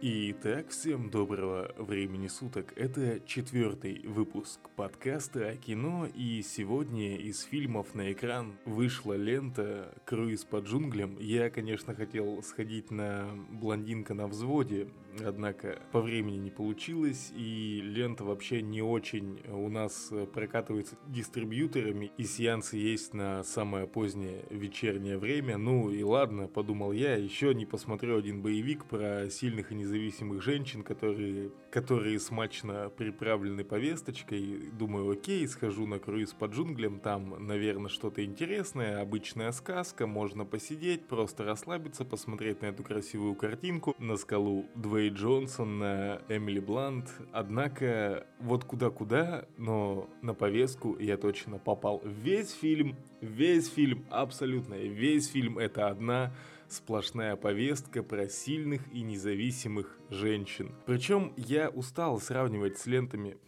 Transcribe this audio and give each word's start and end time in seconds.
Итак, 0.00 0.68
всем 0.68 1.10
доброго 1.10 1.74
времени 1.76 2.28
суток. 2.28 2.72
Это 2.76 3.18
четвертый 3.26 4.06
выпуск 4.06 4.60
подкаста 4.76 5.48
о 5.48 5.56
кино, 5.56 6.06
и 6.14 6.40
сегодня 6.42 7.16
из 7.16 7.42
фильмов 7.42 7.96
на 7.96 8.12
экран 8.12 8.54
вышла 8.64 9.14
лента 9.14 9.92
«Круиз 10.04 10.44
по 10.44 10.58
джунглям». 10.58 11.18
Я, 11.18 11.50
конечно, 11.50 11.96
хотел 11.96 12.40
сходить 12.44 12.92
на 12.92 13.28
«Блондинка 13.50 14.14
на 14.14 14.28
взводе», 14.28 14.88
однако 15.24 15.80
по 15.92 16.00
времени 16.00 16.36
не 16.36 16.50
получилось, 16.50 17.32
и 17.34 17.80
лента 17.82 18.24
вообще 18.24 18.62
не 18.62 18.82
очень 18.82 19.40
у 19.48 19.68
нас 19.68 20.12
прокатывается 20.32 20.96
дистрибьюторами, 21.08 22.12
и 22.16 22.24
сеансы 22.24 22.76
есть 22.76 23.14
на 23.14 23.42
самое 23.42 23.86
позднее 23.86 24.44
вечернее 24.50 25.18
время. 25.18 25.58
Ну 25.58 25.90
и 25.90 26.02
ладно, 26.02 26.46
подумал 26.46 26.92
я, 26.92 27.16
еще 27.16 27.52
не 27.54 27.66
посмотрю 27.66 28.16
один 28.16 28.42
боевик 28.42 28.84
про 28.84 29.28
сильных 29.30 29.72
и 29.72 29.74
не 29.74 29.88
независимых 29.88 30.42
женщин, 30.42 30.82
которые, 30.82 31.50
которые 31.70 32.20
смачно 32.20 32.90
приправлены 32.90 33.64
повесточкой. 33.64 34.70
Думаю, 34.78 35.10
окей, 35.10 35.46
схожу 35.48 35.86
на 35.86 35.98
круиз 35.98 36.32
по 36.34 36.44
джунглям, 36.44 37.00
там, 37.00 37.46
наверное, 37.46 37.88
что-то 37.88 38.24
интересное, 38.24 39.00
обычная 39.00 39.50
сказка, 39.52 40.06
можно 40.06 40.44
посидеть, 40.44 41.06
просто 41.06 41.44
расслабиться, 41.44 42.04
посмотреть 42.04 42.60
на 42.60 42.66
эту 42.66 42.82
красивую 42.84 43.34
картинку, 43.34 43.96
на 43.98 44.16
скалу 44.16 44.66
Двей 45.08 45.16
Джонсон, 45.16 45.78
на 45.78 46.20
Эмили 46.28 46.60
Блант. 46.60 47.10
Однако, 47.32 48.26
вот 48.40 48.64
куда-куда, 48.64 49.46
но 49.56 50.08
на 50.22 50.34
повестку 50.34 50.98
я 50.98 51.16
точно 51.16 51.58
попал. 51.58 52.02
Весь 52.04 52.52
фильм, 52.52 52.96
весь 53.20 53.70
фильм, 53.70 54.04
абсолютно 54.10 54.74
весь 54.74 55.28
фильм 55.28 55.58
это 55.58 55.88
одна 55.88 56.34
сплошная 56.68 57.36
повестка 57.36 58.02
про 58.02 58.28
сильных 58.28 58.82
и 58.92 59.00
независимых 59.00 59.98
женщин. 60.10 60.74
Причем 60.84 61.32
я 61.36 61.70
устал 61.70 62.20
сравнивать 62.20 62.78
с 62.78 62.86
лентами 62.86 63.38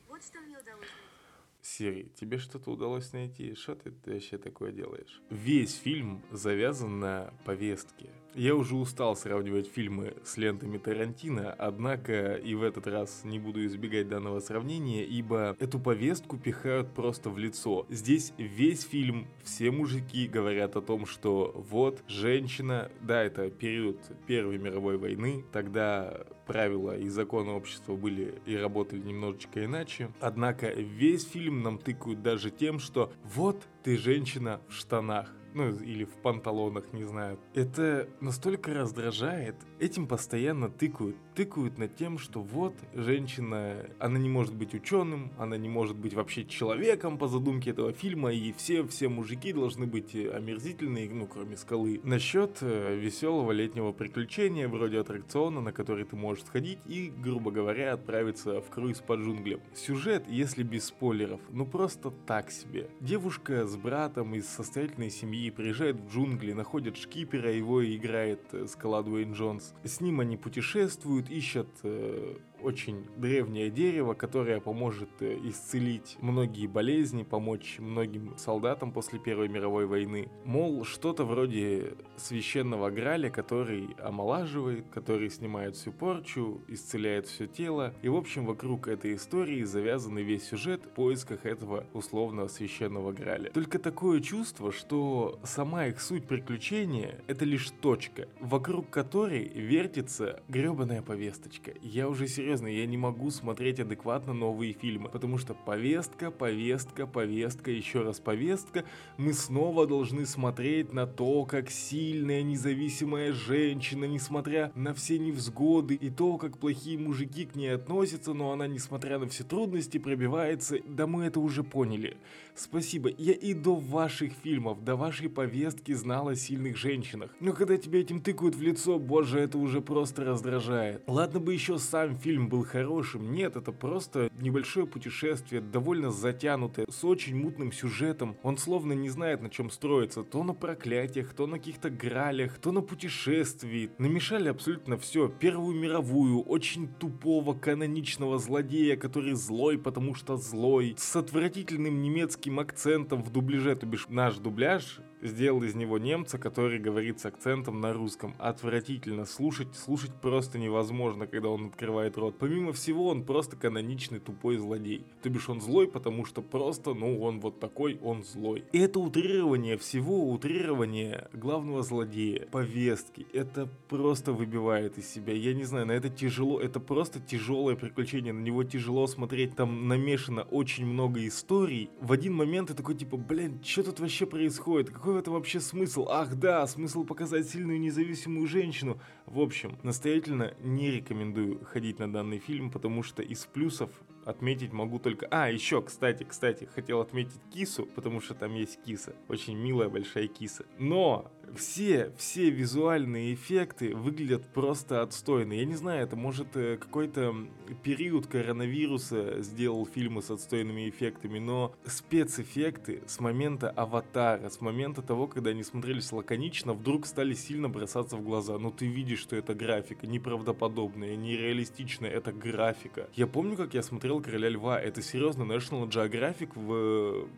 Сири, 1.62 2.10
тебе 2.18 2.38
что-то 2.38 2.70
удалось 2.70 3.12
найти? 3.12 3.54
Что 3.54 3.74
ты 3.74 3.92
вообще 4.06 4.38
такое 4.38 4.72
делаешь? 4.72 5.20
Весь 5.30 5.74
фильм 5.74 6.22
завязан 6.32 7.00
на 7.00 7.34
повестке. 7.44 8.10
Я 8.34 8.54
уже 8.54 8.76
устал 8.76 9.16
сравнивать 9.16 9.66
фильмы 9.66 10.14
с 10.24 10.36
лентами 10.36 10.78
Тарантино, 10.78 11.52
однако 11.52 12.34
и 12.34 12.54
в 12.54 12.62
этот 12.62 12.86
раз 12.86 13.22
не 13.24 13.40
буду 13.40 13.66
избегать 13.66 14.08
данного 14.08 14.38
сравнения, 14.38 15.04
ибо 15.04 15.56
эту 15.58 15.80
повестку 15.80 16.38
пихают 16.38 16.92
просто 16.94 17.28
в 17.30 17.38
лицо. 17.38 17.86
Здесь 17.88 18.32
весь 18.38 18.82
фильм, 18.84 19.26
все 19.42 19.72
мужики 19.72 20.28
говорят 20.28 20.76
о 20.76 20.80
том, 20.80 21.06
что 21.06 21.52
вот 21.70 22.02
женщина, 22.06 22.90
да, 23.00 23.22
это 23.22 23.50
период 23.50 23.98
Первой 24.26 24.58
мировой 24.58 24.96
войны, 24.96 25.44
тогда 25.52 26.24
правила 26.46 26.96
и 26.96 27.08
законы 27.08 27.50
общества 27.52 27.94
были 27.94 28.40
и 28.46 28.56
работали 28.56 29.00
немножечко 29.00 29.64
иначе. 29.64 30.10
Однако 30.20 30.68
весь 30.68 31.24
фильм 31.24 31.62
нам 31.62 31.78
тыкают 31.78 32.22
даже 32.22 32.50
тем, 32.50 32.78
что 32.78 33.12
вот 33.24 33.66
ты 33.82 33.96
женщина 33.96 34.60
в 34.68 34.74
штанах 34.74 35.32
ну 35.54 35.70
или 35.70 36.04
в 36.04 36.14
панталонах, 36.22 36.92
не 36.92 37.04
знаю. 37.04 37.38
Это 37.54 38.08
настолько 38.20 38.72
раздражает. 38.74 39.56
Этим 39.78 40.06
постоянно 40.06 40.68
тыкают. 40.68 41.16
Тыкают 41.34 41.78
над 41.78 41.96
тем, 41.96 42.18
что 42.18 42.42
вот 42.42 42.74
женщина, 42.92 43.86
она 43.98 44.18
не 44.18 44.28
может 44.28 44.54
быть 44.54 44.74
ученым, 44.74 45.30
она 45.38 45.56
не 45.56 45.68
может 45.68 45.96
быть 45.96 46.14
вообще 46.14 46.44
человеком 46.44 47.18
по 47.18 47.28
задумке 47.28 47.70
этого 47.70 47.92
фильма, 47.92 48.32
и 48.32 48.52
все, 48.52 48.84
все 48.86 49.08
мужики 49.08 49.52
должны 49.52 49.86
быть 49.86 50.14
омерзительные, 50.14 51.08
ну 51.08 51.26
кроме 51.26 51.56
скалы. 51.56 52.00
Насчет 52.04 52.58
э, 52.60 52.96
веселого 52.96 53.52
летнего 53.52 53.92
приключения, 53.92 54.68
вроде 54.68 54.98
аттракциона, 54.98 55.60
на 55.60 55.72
который 55.72 56.04
ты 56.04 56.16
можешь 56.16 56.44
сходить 56.44 56.78
и, 56.86 57.12
грубо 57.16 57.50
говоря, 57.50 57.92
отправиться 57.92 58.60
в 58.60 58.68
круиз 58.70 58.98
по 58.98 59.14
джунглям. 59.14 59.60
Сюжет, 59.74 60.24
если 60.28 60.62
без 60.62 60.86
спойлеров, 60.86 61.40
ну 61.50 61.64
просто 61.64 62.10
так 62.26 62.50
себе. 62.50 62.90
Девушка 63.00 63.66
с 63.66 63.76
братом 63.76 64.34
из 64.34 64.46
состоятельной 64.46 65.10
семьи 65.10 65.46
и 65.46 65.50
приезжают 65.50 66.00
в 66.00 66.12
джунгли, 66.12 66.52
находят 66.52 66.96
шкипера, 66.96 67.52
его 67.52 67.84
играет 67.84 68.40
э, 68.52 68.66
Скала 68.66 69.02
Дуэйн 69.02 69.32
Джонс. 69.32 69.74
С 69.84 70.00
ним 70.00 70.20
они 70.20 70.36
путешествуют, 70.36 71.29
ищут 71.30 71.68
э, 71.84 72.36
очень 72.62 73.06
древнее 73.16 73.70
дерево, 73.70 74.14
которое 74.14 74.60
поможет 74.60 75.10
э, 75.20 75.38
исцелить 75.44 76.16
многие 76.20 76.66
болезни, 76.66 77.22
помочь 77.22 77.76
многим 77.78 78.36
солдатам 78.36 78.92
после 78.92 79.18
Первой 79.18 79.48
мировой 79.48 79.86
войны. 79.86 80.28
Мол, 80.44 80.84
что-то 80.84 81.24
вроде 81.24 81.94
священного 82.16 82.90
граля, 82.90 83.30
который 83.30 83.88
омолаживает, 84.02 84.84
который 84.92 85.30
снимает 85.30 85.76
всю 85.76 85.92
порчу, 85.92 86.60
исцеляет 86.68 87.26
все 87.26 87.46
тело. 87.46 87.94
И 88.02 88.08
в 88.08 88.16
общем 88.16 88.46
вокруг 88.46 88.88
этой 88.88 89.14
истории 89.14 89.64
завязан 89.64 90.18
весь 90.18 90.48
сюжет 90.48 90.84
в 90.84 90.88
поисках 90.88 91.46
этого 91.46 91.86
условного 91.92 92.48
священного 92.48 93.12
граля. 93.12 93.50
Только 93.50 93.78
такое 93.78 94.20
чувство, 94.20 94.72
что 94.72 95.38
сама 95.44 95.86
их 95.86 96.00
суть 96.00 96.26
приключения 96.26 97.22
это 97.26 97.44
лишь 97.44 97.70
точка, 97.70 98.28
вокруг 98.40 98.90
которой 98.90 99.48
вертится 99.48 100.42
гребаная 100.48 101.02
повесточка. 101.02 101.72
Я 101.80 102.08
уже 102.08 102.28
серьезно 102.28 102.49
серьезно, 102.50 102.66
я 102.66 102.84
не 102.86 102.96
могу 102.96 103.30
смотреть 103.30 103.78
адекватно 103.78 104.32
новые 104.32 104.72
фильмы, 104.72 105.08
потому 105.08 105.38
что 105.38 105.54
повестка, 105.54 106.32
повестка, 106.32 107.06
повестка, 107.06 107.70
еще 107.70 108.02
раз 108.02 108.18
повестка, 108.18 108.84
мы 109.18 109.34
снова 109.34 109.86
должны 109.86 110.26
смотреть 110.26 110.92
на 110.92 111.06
то, 111.06 111.44
как 111.44 111.70
сильная 111.70 112.42
независимая 112.42 113.32
женщина, 113.32 114.06
несмотря 114.06 114.72
на 114.74 114.94
все 114.94 115.20
невзгоды 115.20 115.94
и 115.94 116.10
то, 116.10 116.38
как 116.38 116.58
плохие 116.58 116.98
мужики 116.98 117.46
к 117.46 117.54
ней 117.54 117.74
относятся, 117.74 118.34
но 118.34 118.50
она, 118.50 118.66
несмотря 118.66 119.20
на 119.20 119.28
все 119.28 119.44
трудности, 119.44 119.98
пробивается, 119.98 120.78
да 120.84 121.06
мы 121.06 121.26
это 121.26 121.38
уже 121.38 121.62
поняли. 121.62 122.16
Спасибо, 122.56 123.10
я 123.16 123.32
и 123.32 123.54
до 123.54 123.76
ваших 123.76 124.32
фильмов, 124.32 124.82
до 124.82 124.96
вашей 124.96 125.28
повестки 125.28 125.92
знала 125.92 126.32
о 126.32 126.36
сильных 126.36 126.76
женщинах, 126.76 127.30
но 127.38 127.52
когда 127.52 127.76
тебя 127.76 128.00
этим 128.00 128.20
тыкают 128.20 128.56
в 128.56 128.62
лицо, 128.62 128.98
боже, 128.98 129.38
это 129.38 129.56
уже 129.56 129.80
просто 129.80 130.24
раздражает. 130.24 131.04
Ладно 131.06 131.38
бы 131.38 131.54
еще 131.54 131.78
сам 131.78 132.18
фильм 132.18 132.39
фильм 132.40 132.48
был 132.48 132.64
хорошим. 132.64 133.32
Нет, 133.32 133.56
это 133.56 133.72
просто 133.72 134.30
небольшое 134.40 134.86
путешествие, 134.86 135.60
довольно 135.60 136.10
затянутое, 136.10 136.86
с 136.88 137.04
очень 137.04 137.36
мутным 137.36 137.72
сюжетом. 137.72 138.36
Он 138.42 138.56
словно 138.56 138.94
не 138.94 139.10
знает, 139.10 139.42
на 139.42 139.50
чем 139.50 139.70
строится. 139.70 140.22
То 140.22 140.42
на 140.42 140.54
проклятиях, 140.54 141.34
то 141.34 141.46
на 141.46 141.58
каких-то 141.58 141.90
гралях, 141.90 142.58
то 142.58 142.72
на 142.72 142.80
путешествии. 142.80 143.90
Намешали 143.98 144.48
абсолютно 144.48 144.96
все. 144.96 145.28
Первую 145.28 145.76
мировую, 145.76 146.42
очень 146.42 146.88
тупого 146.88 147.54
каноничного 147.54 148.38
злодея, 148.38 148.96
который 148.96 149.34
злой, 149.34 149.78
потому 149.78 150.14
что 150.14 150.36
злой. 150.36 150.94
С 150.96 151.16
отвратительным 151.16 152.00
немецким 152.00 152.58
акцентом 152.58 153.22
в 153.22 153.30
дубляже, 153.30 153.76
то 153.76 153.86
бишь 153.86 154.06
наш 154.08 154.36
дубляж 154.36 155.00
сделал 155.22 155.62
из 155.62 155.74
него 155.74 155.98
немца, 155.98 156.38
который 156.38 156.78
говорит 156.78 157.20
с 157.20 157.26
акцентом 157.26 157.80
на 157.80 157.92
русском. 157.92 158.34
Отвратительно. 158.38 159.24
Слушать, 159.24 159.74
слушать 159.74 160.12
просто 160.20 160.58
невозможно, 160.58 161.26
когда 161.26 161.48
он 161.48 161.66
открывает 161.66 162.16
рот. 162.16 162.36
Помимо 162.38 162.72
всего, 162.72 163.08
он 163.08 163.24
просто 163.24 163.56
каноничный 163.56 164.18
тупой 164.18 164.56
злодей. 164.56 165.04
То 165.22 165.30
бишь 165.30 165.48
он 165.48 165.60
злой, 165.60 165.88
потому 165.88 166.24
что 166.24 166.42
просто, 166.42 166.94
ну, 166.94 167.20
он 167.20 167.40
вот 167.40 167.60
такой, 167.60 167.98
он 168.02 168.24
злой. 168.24 168.64
И 168.72 168.78
это 168.78 169.00
утрирование 169.00 169.76
всего, 169.76 170.30
утрирование 170.30 171.28
главного 171.32 171.82
злодея, 171.82 172.46
повестки, 172.50 173.26
это 173.32 173.68
просто 173.88 174.32
выбивает 174.32 174.98
из 174.98 175.08
себя. 175.08 175.32
Я 175.32 175.54
не 175.54 175.64
знаю, 175.64 175.86
на 175.86 175.92
это 175.92 176.08
тяжело, 176.08 176.60
это 176.60 176.80
просто 176.80 177.20
тяжелое 177.20 177.76
приключение, 177.76 178.32
на 178.32 178.40
него 178.40 178.64
тяжело 178.64 179.06
смотреть, 179.06 179.56
там 179.56 179.88
намешано 179.88 180.42
очень 180.42 180.86
много 180.86 181.26
историй. 181.26 181.90
В 182.00 182.12
один 182.12 182.34
момент 182.34 182.68
ты 182.68 182.74
такой, 182.74 182.94
типа, 182.94 183.16
блин, 183.16 183.60
что 183.64 183.82
тут 183.82 184.00
вообще 184.00 184.26
происходит? 184.26 184.90
Какой 184.90 185.09
какой 185.10 185.14
в 185.14 185.22
этом 185.22 185.34
вообще 185.34 185.60
смысл? 185.60 186.06
Ах 186.08 186.36
да, 186.36 186.66
смысл 186.66 187.04
показать 187.04 187.48
сильную 187.48 187.80
независимую 187.80 188.46
женщину. 188.46 189.00
В 189.26 189.40
общем, 189.40 189.76
настоятельно 189.82 190.54
не 190.60 190.90
рекомендую 190.90 191.64
ходить 191.64 191.98
на 191.98 192.12
данный 192.12 192.38
фильм, 192.38 192.70
потому 192.70 193.02
что 193.02 193.22
из 193.22 193.44
плюсов 193.46 193.90
отметить 194.24 194.72
могу 194.72 195.00
только... 195.00 195.26
А, 195.30 195.50
еще, 195.50 195.82
кстати, 195.82 196.24
кстати, 196.24 196.68
хотел 196.72 197.00
отметить 197.00 197.40
кису, 197.52 197.86
потому 197.86 198.20
что 198.20 198.34
там 198.34 198.54
есть 198.54 198.80
киса. 198.84 199.14
Очень 199.28 199.56
милая 199.56 199.88
большая 199.88 200.28
киса. 200.28 200.64
Но 200.78 201.32
все, 201.56 202.12
все 202.16 202.50
визуальные 202.50 203.34
эффекты 203.34 203.94
выглядят 203.94 204.46
просто 204.52 205.02
отстойно. 205.02 205.52
Я 205.54 205.64
не 205.64 205.74
знаю, 205.74 206.02
это 206.02 206.16
может 206.16 206.56
э, 206.56 206.76
какой-то 206.76 207.34
период 207.82 208.26
коронавируса 208.26 209.42
сделал 209.42 209.86
фильмы 209.86 210.22
с 210.22 210.30
отстойными 210.30 210.88
эффектами, 210.88 211.38
но 211.38 211.74
спецэффекты 211.84 213.02
с 213.06 213.20
момента 213.20 213.70
аватара, 213.70 214.48
с 214.48 214.60
момента 214.60 215.02
того, 215.02 215.26
когда 215.26 215.50
они 215.50 215.62
смотрелись 215.62 216.12
лаконично, 216.12 216.72
вдруг 216.72 217.06
стали 217.06 217.34
сильно 217.34 217.68
бросаться 217.68 218.16
в 218.16 218.22
глаза. 218.22 218.58
Но 218.58 218.70
ты 218.70 218.86
видишь, 218.86 219.20
что 219.20 219.36
это 219.36 219.54
графика, 219.54 220.06
неправдоподобная, 220.06 221.16
нереалистичная, 221.16 222.10
это 222.10 222.32
графика. 222.32 223.08
Я 223.14 223.26
помню, 223.26 223.56
как 223.56 223.74
я 223.74 223.82
смотрел 223.82 224.20
«Короля 224.20 224.48
льва», 224.48 224.80
это 224.80 225.02
серьезно 225.02 225.42
National 225.42 225.88
Geographic 225.88 226.50
в 226.54 227.28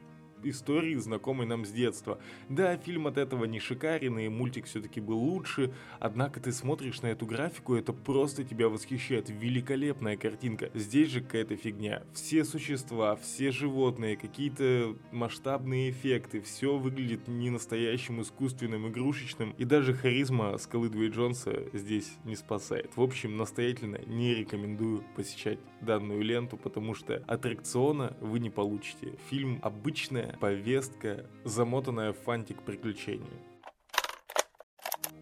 истории, 0.44 0.94
знакомой 0.96 1.46
нам 1.46 1.64
с 1.64 1.70
детства. 1.70 2.18
Да, 2.48 2.76
фильм 2.76 3.06
от 3.06 3.18
этого 3.18 3.44
не 3.44 3.60
шикарен, 3.60 4.18
и 4.18 4.28
мультик 4.28 4.66
все-таки 4.66 5.00
был 5.00 5.18
лучше, 5.18 5.72
однако 5.98 6.40
ты 6.40 6.52
смотришь 6.52 7.02
на 7.02 7.08
эту 7.08 7.26
графику, 7.26 7.74
это 7.74 7.92
просто 7.92 8.44
тебя 8.44 8.68
восхищает. 8.68 9.30
Великолепная 9.30 10.16
картинка. 10.16 10.70
Здесь 10.74 11.10
же 11.10 11.20
какая-то 11.20 11.56
фигня. 11.56 12.02
Все 12.12 12.44
существа, 12.44 13.16
все 13.16 13.50
животные, 13.50 14.16
какие-то 14.16 14.96
масштабные 15.10 15.90
эффекты, 15.90 16.40
все 16.40 16.76
выглядит 16.76 17.28
не 17.28 17.50
настоящим, 17.50 18.20
искусственным, 18.20 18.88
игрушечным, 18.88 19.54
и 19.58 19.64
даже 19.64 19.94
харизма 19.94 20.56
Скалы 20.58 20.88
Дуэй 20.88 21.10
Джонса 21.10 21.64
здесь 21.72 22.12
не 22.24 22.36
спасает. 22.36 22.90
В 22.96 23.02
общем, 23.02 23.36
настоятельно 23.36 24.00
не 24.06 24.34
рекомендую 24.34 25.04
посещать 25.16 25.58
данную 25.80 26.22
ленту, 26.22 26.56
потому 26.56 26.94
что 26.94 27.22
аттракциона 27.26 28.16
вы 28.20 28.38
не 28.38 28.50
получите. 28.50 29.14
Фильм 29.30 29.58
обычная 29.62 30.31
повестка, 30.40 31.26
замотанная 31.44 32.12
в 32.12 32.19
фантик 32.19 32.62
приключений. 32.62 33.40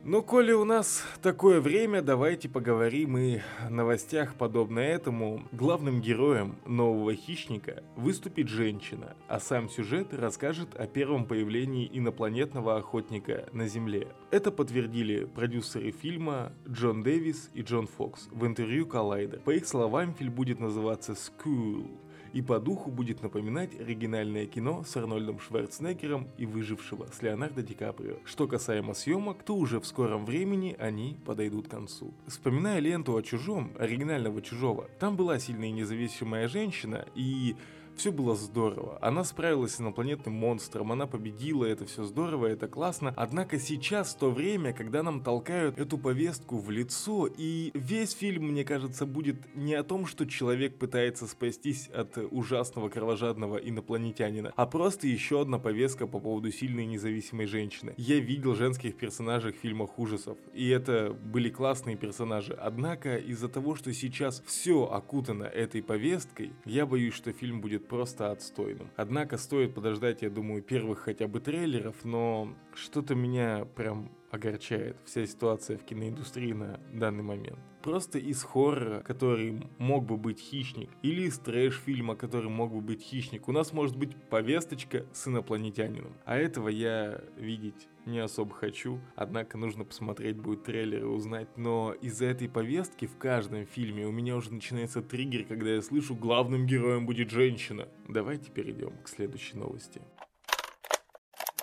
Ну, 0.02 0.22
коли 0.22 0.52
у 0.52 0.64
нас 0.64 1.04
такое 1.20 1.60
время, 1.60 2.00
давайте 2.00 2.48
поговорим 2.48 3.18
и 3.18 3.40
о 3.62 3.68
новостях, 3.68 4.34
подобно 4.34 4.80
этому. 4.80 5.42
Главным 5.52 6.00
героем 6.00 6.56
нового 6.64 7.14
хищника 7.14 7.84
выступит 7.96 8.48
женщина, 8.48 9.14
а 9.28 9.38
сам 9.38 9.68
сюжет 9.68 10.14
расскажет 10.14 10.74
о 10.74 10.86
первом 10.86 11.26
появлении 11.26 11.90
инопланетного 11.92 12.78
охотника 12.78 13.46
на 13.52 13.68
Земле. 13.68 14.08
Это 14.30 14.50
подтвердили 14.50 15.26
продюсеры 15.26 15.90
фильма 15.90 16.52
Джон 16.66 17.02
Дэвис 17.02 17.50
и 17.52 17.60
Джон 17.60 17.86
Фокс 17.86 18.28
в 18.32 18.46
интервью 18.46 18.86
Collider. 18.86 19.40
По 19.40 19.50
их 19.50 19.66
словам, 19.66 20.14
фильм 20.14 20.32
будет 20.32 20.60
называться 20.60 21.12
«School», 21.12 21.90
и 22.32 22.42
по 22.42 22.58
духу 22.60 22.90
будет 22.90 23.22
напоминать 23.22 23.78
оригинальное 23.78 24.46
кино 24.46 24.84
с 24.84 24.96
Арнольдом 24.96 25.40
Шварценеггером 25.40 26.28
и 26.38 26.46
выжившего 26.46 27.06
с 27.12 27.22
Леонардо 27.22 27.62
Ди 27.62 27.74
Каприо. 27.74 28.16
Что 28.24 28.46
касаемо 28.46 28.94
съемок, 28.94 29.42
то 29.42 29.56
уже 29.56 29.80
в 29.80 29.86
скором 29.86 30.24
времени 30.24 30.76
они 30.78 31.16
подойдут 31.24 31.68
к 31.68 31.70
концу. 31.70 32.14
Вспоминая 32.26 32.78
ленту 32.80 33.16
о 33.16 33.22
чужом, 33.22 33.72
оригинального 33.78 34.42
чужого, 34.42 34.88
там 34.98 35.16
была 35.16 35.38
сильная 35.38 35.68
и 35.68 35.72
независимая 35.72 36.48
женщина, 36.48 37.06
и 37.14 37.56
все 37.96 38.12
было 38.12 38.34
здорово. 38.34 38.98
Она 39.00 39.24
справилась 39.24 39.74
с 39.74 39.80
инопланетным 39.80 40.34
монстром, 40.34 40.92
она 40.92 41.06
победила, 41.06 41.64
это 41.64 41.84
все 41.86 42.04
здорово, 42.04 42.46
это 42.46 42.68
классно. 42.68 43.12
Однако 43.16 43.58
сейчас 43.58 44.14
то 44.14 44.30
время, 44.30 44.72
когда 44.72 45.02
нам 45.02 45.22
толкают 45.22 45.78
эту 45.78 45.98
повестку 45.98 46.58
в 46.58 46.70
лицо, 46.70 47.26
и 47.26 47.70
весь 47.74 48.12
фильм, 48.12 48.48
мне 48.48 48.64
кажется, 48.64 49.06
будет 49.06 49.54
не 49.54 49.74
о 49.74 49.82
том, 49.82 50.06
что 50.06 50.26
человек 50.26 50.78
пытается 50.78 51.26
спастись 51.26 51.88
от 51.88 52.16
ужасного 52.30 52.88
кровожадного 52.88 53.56
инопланетянина, 53.56 54.52
а 54.56 54.66
просто 54.66 55.06
еще 55.06 55.42
одна 55.42 55.58
повестка 55.58 56.06
по 56.06 56.20
поводу 56.20 56.50
сильной 56.50 56.86
независимой 56.86 57.46
женщины. 57.46 57.94
Я 57.96 58.18
видел 58.18 58.54
женских 58.54 58.96
персонажей 58.96 59.52
в 59.52 59.56
фильмах 59.56 59.98
ужасов, 59.98 60.38
и 60.54 60.68
это 60.68 61.12
были 61.12 61.50
классные 61.50 61.96
персонажи. 61.96 62.52
Однако 62.52 63.16
из-за 63.16 63.48
того, 63.48 63.74
что 63.74 63.92
сейчас 63.92 64.42
все 64.46 64.84
окутано 64.84 65.44
этой 65.44 65.82
повесткой, 65.82 66.52
я 66.64 66.86
боюсь, 66.86 67.14
что 67.14 67.32
фильм 67.32 67.60
будет 67.60 67.88
просто 67.90 68.30
отстойным. 68.30 68.88
Однако 68.96 69.36
стоит 69.36 69.74
подождать, 69.74 70.22
я 70.22 70.30
думаю, 70.30 70.62
первых 70.62 71.00
хотя 71.00 71.26
бы 71.26 71.40
трейлеров, 71.40 72.04
но 72.04 72.54
что-то 72.72 73.16
меня 73.16 73.66
прям 73.74 74.12
огорчает 74.30 74.96
вся 75.04 75.26
ситуация 75.26 75.76
в 75.76 75.84
киноиндустрии 75.84 76.52
на 76.52 76.80
данный 76.92 77.22
момент. 77.22 77.58
Просто 77.82 78.18
из 78.18 78.42
хоррора, 78.42 79.00
который 79.00 79.66
мог 79.78 80.04
бы 80.04 80.18
быть 80.18 80.38
хищник, 80.38 80.90
или 81.02 81.22
из 81.22 81.38
трэш-фильма, 81.38 82.14
который 82.14 82.50
мог 82.50 82.72
бы 82.72 82.80
быть 82.80 83.02
хищник, 83.02 83.48
у 83.48 83.52
нас 83.52 83.72
может 83.72 83.96
быть 83.96 84.14
повесточка 84.28 85.06
с 85.12 85.26
инопланетянином. 85.28 86.14
А 86.26 86.36
этого 86.36 86.68
я 86.68 87.22
видеть 87.36 87.88
не 88.04 88.18
особо 88.18 88.54
хочу, 88.54 89.00
однако 89.16 89.56
нужно 89.56 89.84
посмотреть 89.84 90.36
будет 90.36 90.64
трейлер 90.64 91.04
и 91.04 91.08
узнать, 91.08 91.48
но 91.56 91.94
из-за 92.00 92.26
этой 92.26 92.48
повестки 92.48 93.06
в 93.06 93.16
каждом 93.16 93.66
фильме 93.66 94.06
у 94.06 94.10
меня 94.10 94.36
уже 94.36 94.52
начинается 94.52 95.00
триггер, 95.00 95.44
когда 95.44 95.70
я 95.70 95.82
слышу 95.82 96.14
главным 96.14 96.66
героем 96.66 97.06
будет 97.06 97.30
женщина. 97.30 97.88
Давайте 98.08 98.50
перейдем 98.50 98.92
к 99.02 99.08
следующей 99.08 99.56
новости 99.56 100.02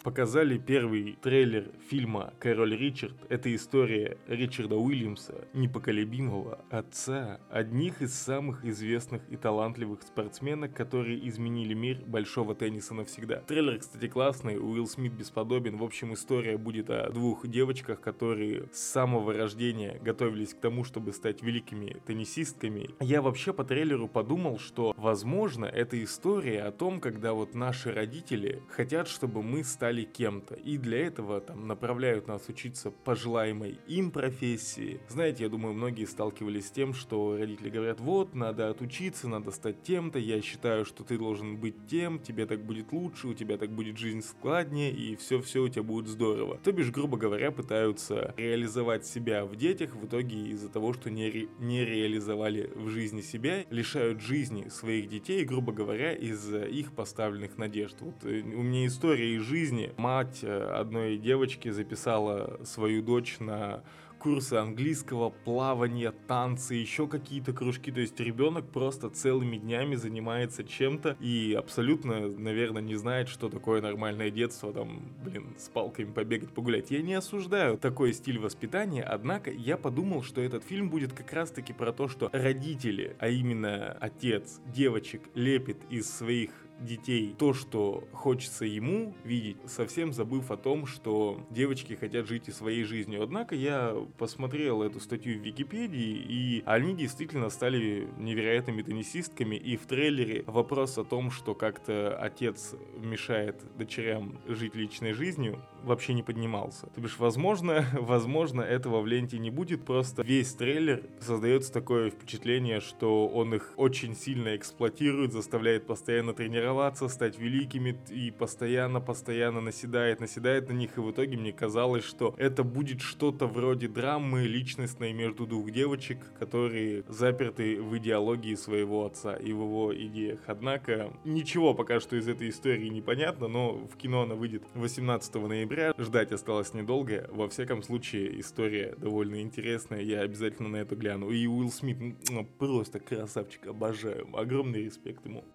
показали 0.08 0.58
первый 0.58 1.18
трейлер 1.22 1.70
фильма 1.90 2.34
«Король 2.40 2.78
Ричард». 2.78 3.14
Это 3.28 3.54
история 3.54 4.18
Ричарда 4.26 4.78
Уильямса, 4.78 5.50
непоколебимого 5.52 6.64
отца, 6.70 7.42
одних 7.50 8.02
из 8.02 8.14
самых 8.14 8.64
известных 8.64 9.22
и 9.30 9.36
талантливых 9.36 10.04
спортсменок, 10.04 10.74
которые 10.74 11.28
изменили 11.28 11.74
мир 11.74 12.02
большого 12.08 12.56
тенниса 12.56 12.94
навсегда. 12.94 13.42
Трейлер, 13.42 13.80
кстати, 13.80 14.08
классный, 14.08 14.58
Уилл 14.58 14.88
Смит 14.88 15.12
бесподобен. 15.12 15.76
В 15.76 15.84
общем, 15.84 16.14
история 16.14 16.58
будет 16.58 16.90
о 16.90 17.10
двух 17.10 17.46
девочках, 17.46 18.00
которые 18.00 18.70
с 18.72 18.80
самого 18.80 19.34
рождения 19.34 20.00
готовились 20.02 20.54
к 20.54 20.62
тому, 20.62 20.86
чтобы 20.86 21.12
стать 21.12 21.44
великими 21.44 21.98
теннисистками. 22.06 22.92
Я 23.02 23.22
вообще 23.22 23.52
по 23.52 23.66
трейлеру 23.66 24.08
подумал, 24.08 24.58
что, 24.58 24.94
возможно, 24.96 25.66
это 25.66 26.02
история 26.02 26.64
о 26.64 26.72
том, 26.72 27.02
когда 27.02 27.34
вот 27.34 27.56
наши 27.56 27.92
родители 27.92 28.64
хотят, 28.70 29.10
чтобы 29.10 29.44
мы 29.44 29.66
стали 29.66 29.97
стали 29.98 30.04
кем-то. 30.04 30.56
И 30.56 30.78
для 30.78 31.08
этого 31.08 31.42
там 31.42 31.68
направляют 31.68 32.28
нас 32.28 32.48
учиться 32.50 32.92
по 32.92 33.16
желаемой 33.16 33.80
им 33.88 34.12
профессии. 34.12 35.00
Знаете, 35.10 35.44
я 35.44 35.50
думаю, 35.50 35.74
многие 35.74 36.06
сталкивались 36.06 36.68
с 36.68 36.72
тем, 36.72 36.94
что 36.94 37.38
родители 37.38 37.70
говорят, 37.70 38.00
вот, 38.00 38.36
надо 38.36 38.70
отучиться, 38.70 39.28
надо 39.28 39.52
стать 39.52 39.84
тем-то, 39.84 40.20
я 40.20 40.42
считаю, 40.42 40.86
что 40.86 41.04
ты 41.04 41.18
должен 41.18 41.58
быть 41.58 41.88
тем, 41.88 42.20
тебе 42.20 42.46
так 42.46 42.64
будет 42.64 42.92
лучше, 42.92 43.28
у 43.28 43.34
тебя 43.34 43.58
так 43.58 43.70
будет 43.72 43.98
жизнь 43.98 44.22
складнее, 44.22 44.92
и 44.92 45.16
все-все 45.16 45.64
у 45.64 45.70
тебя 45.70 45.84
будет 45.84 46.08
здорово. 46.08 46.58
То 46.64 46.72
бишь, 46.72 46.92
грубо 46.92 47.18
говоря, 47.18 47.52
пытаются 47.52 48.34
реализовать 48.38 49.06
себя 49.06 49.46
в 49.46 49.56
детях, 49.56 49.96
в 49.96 50.06
итоге 50.06 50.38
из-за 50.52 50.70
того, 50.70 50.94
что 50.94 51.10
не, 51.10 51.30
ре- 51.30 51.48
не 51.60 51.86
реализовали 51.86 52.70
в 52.76 52.90
жизни 52.90 53.22
себя, 53.22 53.66
лишают 53.70 54.22
жизни 54.22 54.70
своих 54.70 55.10
детей, 55.10 55.44
грубо 55.46 55.72
говоря, 55.72 56.14
из-за 56.14 56.64
их 56.64 56.92
поставленных 56.94 57.58
надежд. 57.58 57.96
Вот 58.02 58.16
э, 58.24 58.42
у 58.42 58.64
меня 58.64 58.86
история 58.86 59.36
из 59.36 59.42
жизни, 59.48 59.87
мать 59.98 60.40
э, 60.42 60.64
одной 60.74 61.18
девочки 61.18 61.70
записала 61.70 62.60
свою 62.64 63.02
дочь 63.02 63.38
на 63.40 63.84
курсы 64.18 64.56
английского, 64.56 65.30
плавания, 65.30 66.12
танцы, 66.12 66.76
еще 66.76 67.08
какие-то 67.08 67.54
кружки. 67.54 67.92
То 67.92 68.02
есть 68.02 68.20
ребенок 68.20 68.70
просто 68.70 69.10
целыми 69.10 69.58
днями 69.58 69.96
занимается 69.96 70.64
чем-то 70.64 71.18
и 71.20 71.56
абсолютно, 71.58 72.28
наверное, 72.28 72.82
не 72.82 72.96
знает, 72.96 73.30
что 73.30 73.50
такое 73.50 73.82
нормальное 73.82 74.30
детство, 74.30 74.74
там, 74.74 75.14
блин, 75.24 75.56
с 75.58 75.70
палками 75.70 76.12
побегать, 76.12 76.52
погулять. 76.52 76.92
Я 76.92 77.02
не 77.02 77.14
осуждаю 77.14 77.78
такой 77.78 78.14
стиль 78.14 78.40
воспитания, 78.40 79.04
однако 79.04 79.52
я 79.52 79.78
подумал, 79.78 80.24
что 80.24 80.42
этот 80.42 80.64
фильм 80.64 80.90
будет 80.90 81.14
как 81.14 81.32
раз-таки 81.34 81.74
про 81.74 81.94
то, 81.94 82.08
что 82.08 82.30
родители, 82.34 83.16
а 83.20 83.30
именно 83.30 83.96
отец 84.00 84.60
девочек 84.66 85.22
лепит 85.36 85.78
из 85.90 86.10
своих 86.10 86.52
детей 86.80 87.36
то, 87.38 87.54
что 87.54 88.08
хочется 88.14 88.66
ему 88.66 89.14
видеть, 89.24 89.58
совсем 89.66 90.14
забыв 90.14 90.52
о 90.52 90.58
том, 90.58 90.86
что 90.86 91.46
девочки 91.50 91.94
хотят 91.94 92.28
жить 92.28 92.48
и 92.48 92.52
своей 92.52 92.84
жизнью. 92.84 93.24
Однако 93.24 93.56
я 93.56 93.96
посмотрел 94.18 94.82
эту 94.84 95.00
статью 95.00 95.40
в 95.40 95.44
Википедии, 95.44 96.16
и 96.28 96.64
они 96.66 96.96
действительно 96.96 97.50
стали 97.50 98.08
невероятными 98.18 98.82
теннисистками, 98.82 99.56
и 99.56 99.78
в 99.78 99.86
трейлере 99.86 100.44
вопрос 100.48 100.98
о 100.98 101.04
том, 101.04 101.32
что 101.32 101.56
как-то 101.56 102.18
отец 102.18 102.76
мешает 102.98 103.56
дочерям 103.78 104.40
жить 104.48 104.76
личной 104.76 105.14
жизнью, 105.14 105.62
вообще 105.88 106.14
не 106.14 106.24
поднимался. 106.24 106.88
То 106.88 107.02
бишь, 107.02 107.18
возможно, 107.18 107.86
возможно, 107.94 108.62
этого 108.62 109.02
в 109.02 109.08
ленте 109.08 109.40
не 109.40 109.50
будет, 109.50 109.86
просто 109.86 110.22
весь 110.22 110.54
трейлер 110.54 111.04
создается 111.20 111.72
такое 111.72 112.10
впечатление, 112.10 112.80
что 112.80 113.28
он 113.28 113.54
их 113.56 113.74
очень 113.78 114.16
сильно 114.16 114.56
эксплуатирует, 114.56 115.34
заставляет 115.34 115.88
постоянно 115.88 116.34
тренироваться, 116.34 117.08
стать 117.08 117.40
великими 117.40 117.98
и 118.10 118.32
постоянно-постоянно 118.32 119.62
наседает, 119.62 120.20
наседает 120.20 120.70
на 120.70 120.74
них, 120.74 120.98
и 120.98 121.02
в 121.02 121.12
итоге 121.12 121.38
мне 121.38 121.52
казалось, 121.52 122.04
что 122.04 122.36
это 122.38 122.64
будет 122.64 123.02
что-то 123.02 123.48
вроде 123.48 123.88
драмы 123.88 124.44
личностной 124.44 125.14
между 125.14 125.48
двух 125.48 125.72
девочек, 125.72 126.20
которые 126.40 127.04
заперты 127.08 127.82
в 127.82 127.98
идеологии 127.98 128.56
своего 128.56 129.06
отца 129.06 129.36
и 129.36 129.54
в 129.54 129.62
его 129.62 129.96
идеях. 129.96 130.40
Однако, 130.46 131.14
ничего 131.24 131.74
пока 131.74 132.00
что 132.00 132.16
из 132.16 132.28
этой 132.28 132.50
истории 132.50 132.88
не 132.90 133.02
понятно, 133.02 133.48
но 133.48 133.74
в 133.74 133.96
кино 133.98 134.24
она 134.24 134.36
выйдет 134.36 134.64
18 134.74 135.36
ноября, 135.36 135.77
ноября. 135.78 135.94
Ждать 136.04 136.32
осталось 136.32 136.74
недолго. 136.74 137.28
Во 137.32 137.48
всяком 137.48 137.84
случае, 137.84 138.40
история 138.40 138.96
довольно 138.98 139.42
интересная. 139.42 140.02
Я 140.02 140.22
обязательно 140.22 140.70
на 140.70 140.78
это 140.78 140.96
гляну. 140.96 141.30
И 141.30 141.46
Уилл 141.48 141.72
Смит 141.72 141.98
ну, 142.30 142.46
просто 142.46 143.00
красавчик, 143.00 143.68
обожаю. 143.68 144.28
Огромный 144.36 144.86
респект 144.86 145.26
ему. 145.26 145.46